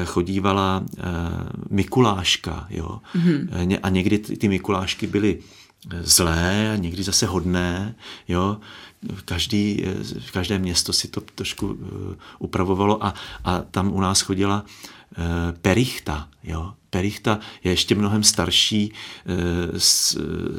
chodívala 0.05 0.85
Mikuláška, 1.70 2.66
jo. 2.70 3.01
Mm-hmm. 3.16 3.79
A 3.83 3.88
někdy 3.88 4.18
ty 4.18 4.48
Mikulášky 4.48 5.07
byly 5.07 5.38
zlé 6.01 6.72
a 6.72 6.77
někdy 6.77 7.03
zase 7.03 7.27
hodné. 7.27 7.94
Jo? 8.29 8.57
Každý, 9.24 9.84
v 10.20 10.32
každé 10.32 10.58
město 10.58 10.92
si 10.92 11.08
to 11.08 11.20
trošku 11.20 11.78
eh, 11.80 12.16
upravovalo 12.38 13.04
a, 13.04 13.14
a 13.44 13.61
tam 13.61 13.92
u 13.92 14.00
nás 14.00 14.20
chodila 14.20 14.64
eh, 15.18 15.52
perichta. 15.62 16.28
Jo? 16.42 16.74
Perichta 16.90 17.38
je 17.64 17.72
ještě 17.72 17.94
mnohem 17.94 18.22
starší, 18.22 18.92
eh, 19.26 19.80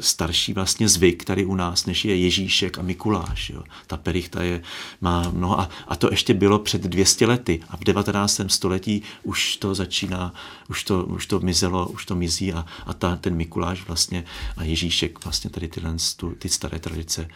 starší 0.00 0.52
vlastně 0.52 0.88
zvyk 0.88 1.24
tady 1.24 1.44
u 1.44 1.54
nás, 1.54 1.86
než 1.86 2.04
je 2.04 2.16
Ježíšek 2.16 2.78
a 2.78 2.82
Mikuláš. 2.82 3.50
Jo. 3.50 3.62
Ta 3.86 3.96
perichta 3.96 4.42
je, 4.42 4.62
má 5.00 5.30
mnoho 5.30 5.60
a, 5.60 5.68
a 5.88 5.96
to 5.96 6.10
ještě 6.10 6.34
bylo 6.34 6.58
před 6.58 6.82
200 6.82 7.26
lety 7.26 7.60
a 7.68 7.76
v 7.76 7.84
19. 7.84 8.40
století 8.46 9.02
už 9.22 9.56
to 9.56 9.74
začíná, 9.74 10.34
už 10.68 10.84
to, 10.84 11.04
už 11.04 11.26
to 11.26 11.40
mizelo, 11.40 11.88
už 11.88 12.06
to 12.06 12.14
mizí 12.14 12.52
a, 12.52 12.64
a 12.86 12.92
ta, 12.94 13.16
ten 13.16 13.34
Mikuláš 13.34 13.86
vlastně 13.86 14.24
a 14.56 14.64
Ježíšek 14.64 15.24
vlastně 15.24 15.50
tady 15.50 15.68
tyhle, 15.68 15.94
ty 16.38 16.48
staré 16.48 16.78
tradice 16.78 17.28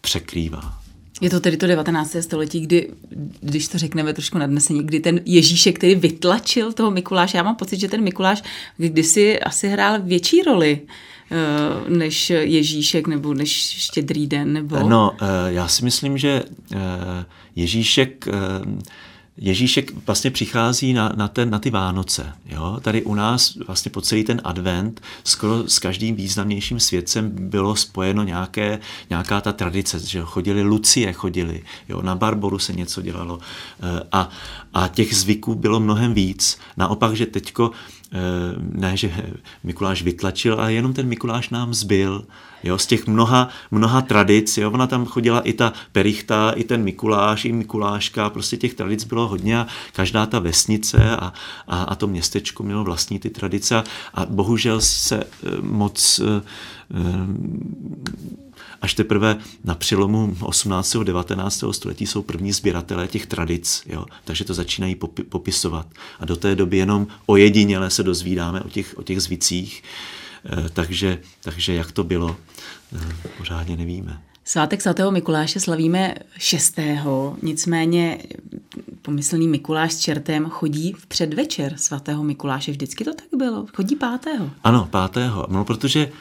překrývá. 0.00 0.78
Je 1.20 1.30
to 1.30 1.40
tedy 1.40 1.56
to 1.56 1.66
19. 1.66 2.16
století, 2.20 2.60
kdy, 2.60 2.90
když 3.40 3.68
to 3.68 3.78
řekneme 3.78 4.12
trošku 4.12 4.38
nadneseně, 4.38 4.82
kdy 4.82 5.00
ten 5.00 5.20
Ježíšek, 5.24 5.78
který 5.78 5.94
vytlačil 5.94 6.72
toho 6.72 6.90
Mikuláše, 6.90 7.36
já 7.36 7.42
mám 7.42 7.56
pocit, 7.56 7.80
že 7.80 7.88
ten 7.88 8.02
Mikuláš 8.02 8.42
kdysi 8.76 9.40
asi 9.40 9.68
hrál 9.68 10.02
větší 10.02 10.42
roli 10.42 10.80
eh, 11.30 11.90
než 11.90 12.30
Ježíšek 12.30 13.06
nebo 13.06 13.34
než 13.34 13.50
Štědrý 13.80 14.26
den? 14.26 14.52
Nebo... 14.52 14.88
No, 14.88 15.12
eh, 15.20 15.26
já 15.46 15.68
si 15.68 15.84
myslím, 15.84 16.18
že 16.18 16.42
eh, 16.72 16.78
Ježíšek 17.56 18.28
Ježíšek 19.40 20.06
vlastně 20.06 20.30
přichází 20.30 20.92
na, 20.92 21.12
na, 21.16 21.28
ten, 21.28 21.50
na 21.50 21.58
ty 21.58 21.70
Vánoce. 21.70 22.32
Jo? 22.46 22.78
Tady 22.82 23.02
u 23.02 23.14
nás 23.14 23.56
vlastně 23.66 23.90
po 23.90 24.00
celý 24.00 24.24
ten 24.24 24.40
advent 24.44 25.00
skoro 25.24 25.68
s 25.68 25.78
každým 25.78 26.16
významnějším 26.16 26.80
světcem 26.80 27.30
bylo 27.48 27.76
spojeno 27.76 28.22
nějaké, 28.22 28.78
nějaká 29.10 29.40
ta 29.40 29.52
tradice, 29.52 29.98
že 29.98 30.20
chodili 30.22 30.62
Lucie, 30.62 31.12
chodili, 31.12 31.62
jo? 31.88 32.02
na 32.02 32.14
Barboru 32.14 32.58
se 32.58 32.72
něco 32.72 33.02
dělalo 33.02 33.38
eh, 33.82 34.02
a, 34.12 34.30
a 34.74 34.88
těch 34.88 35.16
zvyků 35.16 35.54
bylo 35.54 35.80
mnohem 35.80 36.14
víc. 36.14 36.58
Naopak, 36.76 37.16
že 37.16 37.26
teďko 37.26 37.70
ne, 38.72 38.96
že 38.96 39.12
Mikuláš 39.64 40.02
vytlačil, 40.02 40.60
ale 40.60 40.72
jenom 40.72 40.92
ten 40.92 41.08
Mikuláš 41.08 41.50
nám 41.50 41.74
zbyl 41.74 42.24
Jo, 42.62 42.78
z 42.78 42.86
těch 42.86 43.06
mnoha, 43.06 43.48
mnoha 43.70 44.02
tradic, 44.02 44.58
jo, 44.58 44.70
ona 44.70 44.86
tam 44.86 45.06
chodila 45.06 45.40
i 45.40 45.52
ta 45.52 45.72
perichta, 45.92 46.50
i 46.50 46.64
ten 46.64 46.82
Mikuláš, 46.82 47.44
i 47.44 47.52
Mikuláška, 47.52 48.30
prostě 48.30 48.56
těch 48.56 48.74
tradic 48.74 49.04
bylo 49.04 49.28
hodně 49.28 49.58
a 49.58 49.66
každá 49.92 50.26
ta 50.26 50.38
vesnice 50.38 51.16
a, 51.16 51.32
a, 51.68 51.82
a 51.82 51.94
to 51.94 52.06
městečko 52.06 52.62
mělo 52.62 52.84
vlastní 52.84 53.18
ty 53.18 53.30
tradice 53.30 53.82
a 54.14 54.26
bohužel 54.26 54.80
se 54.80 55.24
eh, 55.24 55.50
moc 55.60 56.20
eh, 56.24 56.42
eh, 56.94 58.38
až 58.82 58.94
teprve 58.94 59.36
na 59.64 59.74
přelomu 59.74 60.36
18. 60.40 60.96
a 60.96 61.04
19. 61.04 61.64
století 61.70 62.06
jsou 62.06 62.22
první 62.22 62.52
sběratelé 62.52 63.08
těch 63.08 63.26
tradic, 63.26 63.82
jo? 63.86 64.04
takže 64.24 64.44
to 64.44 64.54
začínají 64.54 64.96
popisovat. 65.28 65.86
A 66.20 66.24
do 66.24 66.36
té 66.36 66.54
doby 66.54 66.76
jenom 66.76 67.06
ojediněle 67.26 67.90
se 67.90 68.02
dozvídáme 68.02 68.60
o 68.60 68.68
těch, 68.68 68.98
o 68.98 69.02
těch 69.02 69.22
zvicích. 69.22 69.82
Eh, 70.44 70.68
takže, 70.72 71.18
takže 71.40 71.74
jak 71.74 71.92
to 71.92 72.04
bylo, 72.04 72.36
eh, 72.96 73.14
pořádně 73.38 73.76
nevíme. 73.76 74.22
Svátek 74.44 74.82
svatého 74.82 75.10
Mikuláše 75.10 75.60
slavíme 75.60 76.14
6. 76.38 77.36
Nicméně 77.42 78.18
pomyslný 79.02 79.48
Mikuláš 79.48 79.92
s 79.92 79.98
čertem 79.98 80.46
chodí 80.46 80.92
v 80.92 81.06
předvečer 81.06 81.74
svatého 81.76 82.24
Mikuláše. 82.24 82.70
Vždycky 82.70 83.04
to 83.04 83.14
tak 83.14 83.26
bylo. 83.36 83.66
Chodí 83.76 83.96
5. 83.96 84.40
Ano, 84.64 84.88
5. 85.12 85.30
No, 85.48 85.64
protože, 85.64 86.12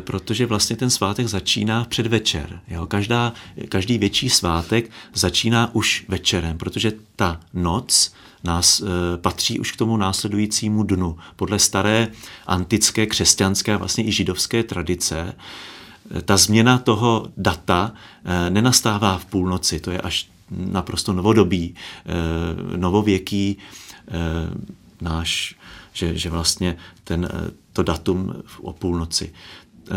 protože 0.00 0.46
vlastně 0.46 0.76
ten 0.76 0.90
svátek 0.90 1.28
začíná 1.28 1.84
v 1.84 1.88
předvečer. 1.88 2.60
Jo? 2.68 2.86
Každá, 2.86 3.32
každý 3.68 3.98
větší 3.98 4.30
svátek 4.30 4.90
začíná 5.14 5.74
už 5.74 6.04
večerem, 6.08 6.58
protože 6.58 6.92
ta 7.16 7.40
noc 7.54 8.12
nás 8.44 8.80
e, 8.80 8.84
patří 9.16 9.60
už 9.60 9.72
k 9.72 9.76
tomu 9.76 9.96
následujícímu 9.96 10.82
dnu. 10.82 11.18
Podle 11.36 11.58
staré 11.58 12.08
antické, 12.46 13.06
křesťanské 13.06 13.74
a 13.74 13.76
vlastně 13.76 14.04
i 14.04 14.12
židovské 14.12 14.62
tradice 14.62 15.34
e, 16.16 16.22
ta 16.22 16.36
změna 16.36 16.78
toho 16.78 17.28
data 17.36 17.92
nenastává 18.48 19.18
v 19.18 19.24
půlnoci, 19.24 19.80
to 19.80 19.90
je 19.90 20.00
až 20.00 20.28
naprosto 20.50 21.12
novodobý, 21.12 21.74
novověký 22.76 23.56
náš, 25.00 25.54
že, 25.92 26.18
že 26.18 26.30
vlastně 26.30 26.76
ten, 27.04 27.28
to 27.72 27.82
datum 27.82 28.34
o 28.60 28.72
půlnoci. 28.72 29.32
Eh, 29.90 29.94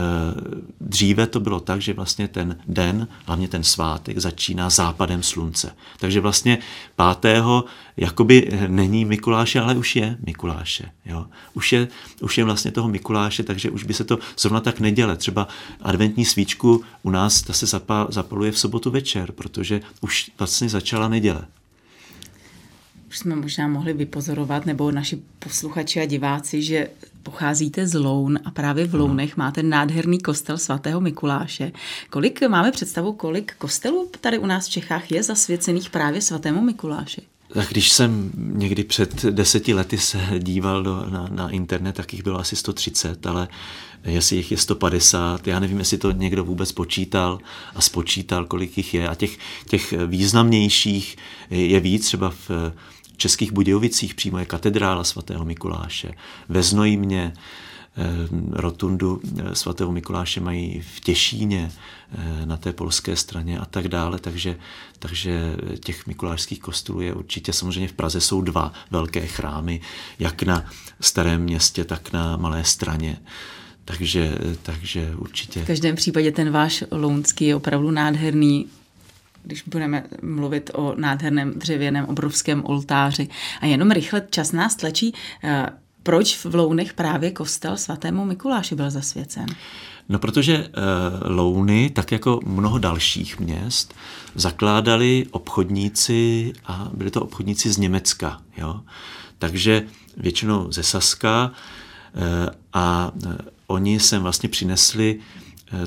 dříve 0.81 1.27
to 1.27 1.39
bylo 1.39 1.59
tak, 1.59 1.81
že 1.81 1.93
vlastně 1.93 2.27
ten 2.27 2.57
den, 2.67 3.07
hlavně 3.25 3.47
ten 3.47 3.63
svátek, 3.63 4.17
začíná 4.17 4.69
západem 4.69 5.23
slunce. 5.23 5.75
Takže 5.99 6.19
vlastně 6.19 6.57
pátého 6.95 7.65
jakoby 7.97 8.59
není 8.67 9.05
Mikuláše, 9.05 9.59
ale 9.59 9.75
už 9.75 9.95
je 9.95 10.17
Mikuláše. 10.25 10.91
Jo? 11.05 11.25
Už, 11.53 11.73
je, 11.73 11.87
už 12.21 12.37
je 12.37 12.43
vlastně 12.43 12.71
toho 12.71 12.87
Mikuláše, 12.87 13.43
takže 13.43 13.69
už 13.69 13.83
by 13.83 13.93
se 13.93 14.03
to 14.03 14.19
zrovna 14.37 14.59
tak 14.59 14.79
neděle. 14.79 15.17
Třeba 15.17 15.47
adventní 15.81 16.25
svíčku 16.25 16.83
u 17.03 17.09
nás 17.09 17.41
ta 17.41 17.53
se 17.53 17.79
zapaluje 18.09 18.51
v 18.51 18.59
sobotu 18.59 18.91
večer, 18.91 19.31
protože 19.31 19.81
už 20.01 20.31
vlastně 20.37 20.69
začala 20.69 21.07
neděle 21.07 21.45
už 23.15 23.19
jsme 23.19 23.35
možná 23.35 23.67
mohli 23.67 23.93
vypozorovat, 23.93 24.65
nebo 24.65 24.91
naši 24.91 25.21
posluchači 25.39 26.01
a 26.01 26.05
diváci, 26.05 26.61
že 26.61 26.87
pocházíte 27.23 27.87
z 27.87 27.93
Loun 27.93 28.39
a 28.45 28.51
právě 28.51 28.87
v 28.87 28.95
Lounech 28.95 29.37
máte 29.37 29.63
nádherný 29.63 30.19
kostel 30.19 30.57
svatého 30.57 31.01
Mikuláše. 31.01 31.71
Kolik 32.09 32.41
máme 32.41 32.71
představu, 32.71 33.13
kolik 33.13 33.55
kostelů 33.57 34.09
tady 34.21 34.39
u 34.39 34.45
nás 34.45 34.67
v 34.67 34.69
Čechách 34.69 35.11
je 35.11 35.23
zasvěcených 35.23 35.89
právě 35.89 36.21
svatému 36.21 36.61
Mikuláši? 36.61 37.21
Tak 37.53 37.69
když 37.69 37.91
jsem 37.91 38.31
někdy 38.35 38.83
před 38.83 39.25
deseti 39.25 39.73
lety 39.73 39.97
se 39.97 40.19
díval 40.39 40.83
do, 40.83 41.05
na, 41.09 41.27
na 41.31 41.49
internet, 41.49 41.95
tak 41.95 42.13
jich 42.13 42.23
bylo 42.23 42.39
asi 42.39 42.55
130, 42.55 43.25
ale 43.25 43.47
jestli 44.05 44.35
jich 44.35 44.51
je 44.51 44.57
150, 44.57 45.47
já 45.47 45.59
nevím, 45.59 45.79
jestli 45.79 45.97
to 45.97 46.11
někdo 46.11 46.43
vůbec 46.43 46.71
počítal 46.71 47.39
a 47.75 47.81
spočítal, 47.81 48.45
kolik 48.45 48.77
jich 48.77 48.93
je. 48.93 49.09
A 49.09 49.15
těch, 49.15 49.37
těch 49.69 49.93
významnějších 50.07 51.17
je 51.49 51.79
víc, 51.79 52.05
třeba 52.05 52.29
v 52.29 52.51
Českých 53.17 53.51
Budějovicích 53.51 54.15
přímo 54.15 54.37
je 54.37 54.45
katedrála 54.45 55.03
svatého 55.03 55.45
Mikuláše. 55.45 56.11
Ve 56.49 56.63
Znojmě 56.63 57.33
eh, 57.33 58.03
rotundu 58.51 59.21
eh, 59.39 59.55
svatého 59.55 59.91
Mikuláše 59.91 60.39
mají 60.41 60.81
v 60.95 60.99
Těšíně 60.99 61.71
eh, 62.11 62.45
na 62.45 62.57
té 62.57 62.73
polské 62.73 63.15
straně 63.15 63.59
a 63.59 63.65
tak 63.65 63.87
dále, 63.87 64.19
takže, 64.19 64.57
takže 64.99 65.55
těch 65.83 66.07
mikulášských 66.07 66.59
kostelů 66.59 67.01
je 67.01 67.13
určitě, 67.13 67.53
samozřejmě 67.53 67.87
v 67.87 67.93
Praze 67.93 68.21
jsou 68.21 68.41
dva 68.41 68.73
velké 68.91 69.27
chrámy, 69.27 69.81
jak 70.19 70.43
na 70.43 70.65
starém 71.01 71.41
městě, 71.41 71.85
tak 71.85 72.13
na 72.13 72.37
malé 72.37 72.63
straně. 72.63 73.17
Takže, 73.85 74.37
takže 74.61 75.13
určitě. 75.17 75.63
V 75.63 75.67
každém 75.67 75.95
případě 75.95 76.31
ten 76.31 76.51
váš 76.51 76.83
lounský 76.91 77.45
je 77.45 77.55
opravdu 77.55 77.91
nádherný 77.91 78.67
když 79.45 79.61
budeme 79.61 80.03
mluvit 80.21 80.71
o 80.73 80.95
nádherném 80.97 81.53
dřevěném 81.53 82.05
obrovském 82.05 82.65
oltáři. 82.65 83.27
A 83.61 83.65
jenom 83.65 83.91
rychle 83.91 84.27
čas 84.29 84.51
nás 84.51 84.75
tlačí. 84.75 85.13
Eh, 85.43 85.69
proč 86.03 86.45
v 86.45 86.55
Lounech 86.55 86.93
právě 86.93 87.31
kostel 87.31 87.77
svatému 87.77 88.25
Mikuláši 88.25 88.75
byl 88.75 88.91
zasvěcen? 88.91 89.45
No, 90.09 90.19
protože 90.19 90.55
e, 90.55 90.69
Louny, 91.29 91.89
tak 91.89 92.11
jako 92.11 92.39
mnoho 92.45 92.77
dalších 92.77 93.39
měst, 93.39 93.93
zakládali 94.35 95.25
obchodníci 95.31 96.53
a 96.65 96.89
byli 96.93 97.11
to 97.11 97.21
obchodníci 97.21 97.71
z 97.71 97.77
Německa. 97.77 98.41
Jo? 98.57 98.81
Takže 99.39 99.83
většinou 100.17 100.71
ze 100.71 100.83
Saska 100.83 101.51
e, 102.15 102.49
a 102.73 103.11
oni 103.67 103.99
sem 103.99 104.21
vlastně 104.21 104.49
přinesli 104.49 105.19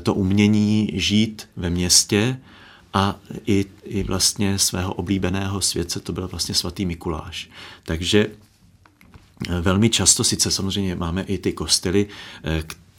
to 0.03 0.13
umění 0.13 0.91
žít 0.93 1.49
ve 1.55 1.69
městě 1.69 2.39
a 2.93 3.15
i, 3.47 3.65
i 3.83 4.03
vlastně 4.03 4.59
svého 4.59 4.93
oblíbeného 4.93 5.61
světce, 5.61 5.99
to 5.99 6.13
byl 6.13 6.27
vlastně 6.27 6.55
svatý 6.55 6.85
Mikuláš. 6.85 7.49
Takže 7.83 8.27
velmi 9.61 9.89
často, 9.89 10.23
sice 10.23 10.51
samozřejmě 10.51 10.95
máme 10.95 11.21
i 11.21 11.37
ty 11.37 11.53
kostely, 11.53 12.07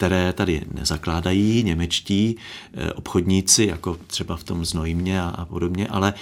které 0.01 0.33
tady 0.33 0.61
nezakládají 0.73 1.63
němečtí 1.63 2.35
eh, 2.73 2.93
obchodníci, 2.93 3.65
jako 3.65 3.97
třeba 4.07 4.37
v 4.37 4.43
tom 4.43 4.65
Znojmě 4.65 5.21
a, 5.21 5.29
a 5.29 5.45
podobně, 5.45 5.87
ale, 5.87 6.13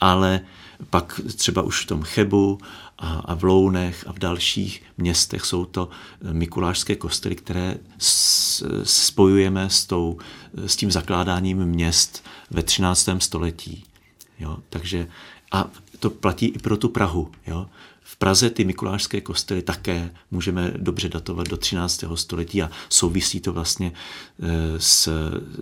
ale 0.00 0.40
pak 0.90 1.20
třeba 1.36 1.62
už 1.62 1.84
v 1.84 1.86
tom 1.86 2.02
Chebu 2.02 2.58
a, 2.98 3.12
a 3.14 3.34
v 3.34 3.44
Lounech 3.44 4.04
a 4.06 4.12
v 4.12 4.18
dalších 4.18 4.82
městech 4.98 5.44
jsou 5.44 5.64
to 5.64 5.88
eh, 5.90 6.32
mikulášské 6.32 6.96
kostely, 6.96 7.36
které 7.36 7.76
s, 7.98 8.82
spojujeme 8.84 9.70
s, 9.70 9.84
tou, 9.84 10.18
s 10.66 10.76
tím 10.76 10.90
zakládáním 10.90 11.64
měst 11.64 12.24
ve 12.50 12.62
13. 12.62 13.08
století. 13.18 13.84
Jo? 14.38 14.58
Takže, 14.70 15.08
a 15.52 15.70
to 15.98 16.10
platí 16.10 16.46
i 16.46 16.58
pro 16.58 16.76
tu 16.76 16.88
Prahu. 16.88 17.30
Jo? 17.46 17.66
V 18.02 18.16
Praze 18.16 18.50
ty 18.50 18.64
mikulášské 18.64 19.20
kostely 19.20 19.62
také 19.62 20.14
můžeme 20.30 20.72
dobře 20.76 21.08
datovat 21.08 21.48
do 21.48 21.56
13. 21.56 22.04
století 22.14 22.62
a 22.62 22.70
souvisí 22.88 23.40
to 23.40 23.52
vlastně 23.52 23.92
eh, 24.42 24.46
s, 24.78 25.08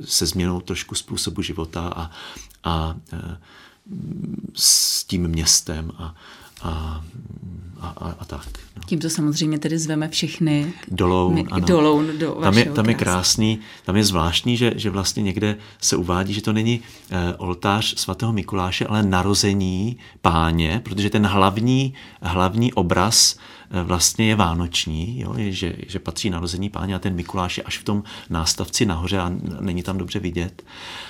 se 0.05 0.27
změnou 0.27 0.61
trošku 0.61 0.95
způsobu 0.95 1.43
života 1.43 1.93
a, 1.97 2.11
a 2.65 2.97
eh, 3.13 3.37
s 4.55 5.05
tím 5.05 5.29
městem 5.29 5.93
a, 5.99 6.15
a, 6.63 7.05
a, 7.81 8.15
a 8.19 8.25
tak. 8.25 8.47
No. 8.77 8.83
Tímto 8.87 9.11
samozřejmě 9.11 9.59
tedy 9.59 9.79
zveme 9.79 10.09
všechny 10.09 10.73
dolou, 10.89 11.31
my, 11.31 11.45
ano. 11.51 11.67
dolou 11.67 12.03
do 12.19 12.33
tam 12.41 12.59
je, 12.59 12.65
tam 12.65 12.89
je 12.89 12.95
krásný, 12.95 13.59
tam 13.85 13.97
je 13.97 14.05
zvláštní, 14.05 14.57
že, 14.57 14.73
že 14.77 14.91
vlastně 14.91 15.23
někde 15.23 15.57
se 15.81 15.97
uvádí, 15.97 16.35
že 16.35 16.43
to 16.43 16.53
není 16.53 16.81
e, 17.11 17.35
oltář 17.37 17.95
svatého 17.99 18.33
Mikuláše, 18.33 18.87
ale 18.87 19.03
narození 19.03 19.97
páně, 20.23 20.81
protože 20.85 21.11
ten 21.11 21.27
hlavní, 21.27 21.95
hlavní 22.23 22.73
obraz 22.73 23.37
vlastně 23.71 24.29
je 24.29 24.35
vánoční, 24.35 25.21
jo, 25.21 25.35
je, 25.37 25.53
že, 25.53 25.75
že 25.87 25.99
patří 25.99 26.31
narození 26.31 26.71
páně 26.71 26.95
a 26.95 26.99
ten 26.99 27.15
Mikuláš 27.15 27.59
je 27.59 27.65
až 27.65 27.79
v 27.79 27.85
tom 27.85 28.03
nástavci 28.31 28.87
nahoře 28.87 29.19
a 29.19 29.33
není 29.61 29.83
tam 29.83 29.99
dobře 29.99 30.19
vidět. 30.19 30.63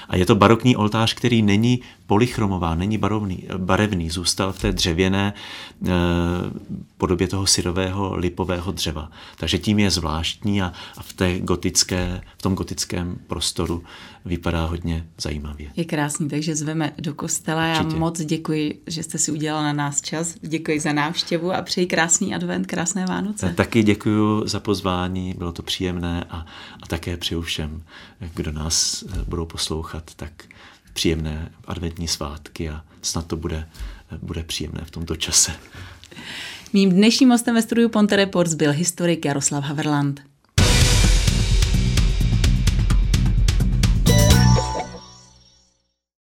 A 0.08 0.16
je 0.16 0.26
to 0.26 0.34
barokní 0.34 0.76
oltář, 0.76 1.14
který 1.14 1.42
není 1.42 1.80
polychromová, 2.06 2.74
není 2.74 2.98
barovný, 2.98 3.44
barevný, 3.56 4.10
zůstal 4.10 4.52
v 4.52 4.60
té 4.60 4.72
dřevěné 4.72 5.32
e, 5.32 5.90
podobě 6.98 7.28
toho 7.28 7.46
syrového 7.46 8.16
lipového 8.16 8.72
dřeva. 8.72 9.10
Takže 9.36 9.58
tím 9.58 9.78
je 9.78 9.90
zvláštní 9.90 10.62
a, 10.62 10.72
a 10.96 11.02
v, 11.02 11.12
té 11.12 11.38
gotické, 11.40 12.20
v 12.38 12.42
tom 12.42 12.54
gotickém 12.54 13.16
prostoru 13.26 13.82
vypadá 14.24 14.66
hodně 14.66 15.06
zajímavě. 15.20 15.70
Je 15.76 15.84
krásný, 15.84 16.28
takže 16.28 16.56
zveme 16.56 16.92
do 16.98 17.14
kostela. 17.14 17.66
Já 17.66 17.80
Určitě. 17.80 17.96
moc 17.96 18.20
děkuji, 18.20 18.82
že 18.86 19.02
jste 19.02 19.18
si 19.18 19.32
udělal 19.32 19.62
na 19.62 19.72
nás 19.72 20.00
čas. 20.00 20.34
Děkuji 20.40 20.80
za 20.80 20.92
návštěvu 20.92 21.52
a 21.52 21.62
přeji 21.62 21.86
krásný 21.86 22.34
advent, 22.34 22.49
krásné 22.64 23.06
Vánoce. 23.06 23.52
Taky 23.56 23.82
děkuji 23.82 24.48
za 24.48 24.60
pozvání, 24.60 25.34
bylo 25.38 25.52
to 25.52 25.62
příjemné 25.62 26.24
a, 26.30 26.46
a 26.82 26.86
také 26.86 27.16
přeju 27.16 27.42
všem, 27.42 27.82
kdo 28.34 28.52
nás 28.52 29.02
eh, 29.02 29.24
budou 29.28 29.46
poslouchat, 29.46 30.10
tak 30.16 30.32
příjemné 30.92 31.52
adventní 31.64 32.08
svátky 32.08 32.70
a 32.70 32.82
snad 33.02 33.26
to 33.26 33.36
bude, 33.36 33.68
bude 34.22 34.42
příjemné 34.42 34.80
v 34.84 34.90
tomto 34.90 35.16
čase. 35.16 35.52
Mým 36.72 36.90
dnešním 36.90 37.30
hostem 37.30 37.54
ve 37.54 37.62
studiu 37.62 37.88
Ponte 37.88 38.16
Reports 38.16 38.54
byl 38.54 38.72
historik 38.72 39.24
Jaroslav 39.24 39.64
Haverland. 39.64 40.29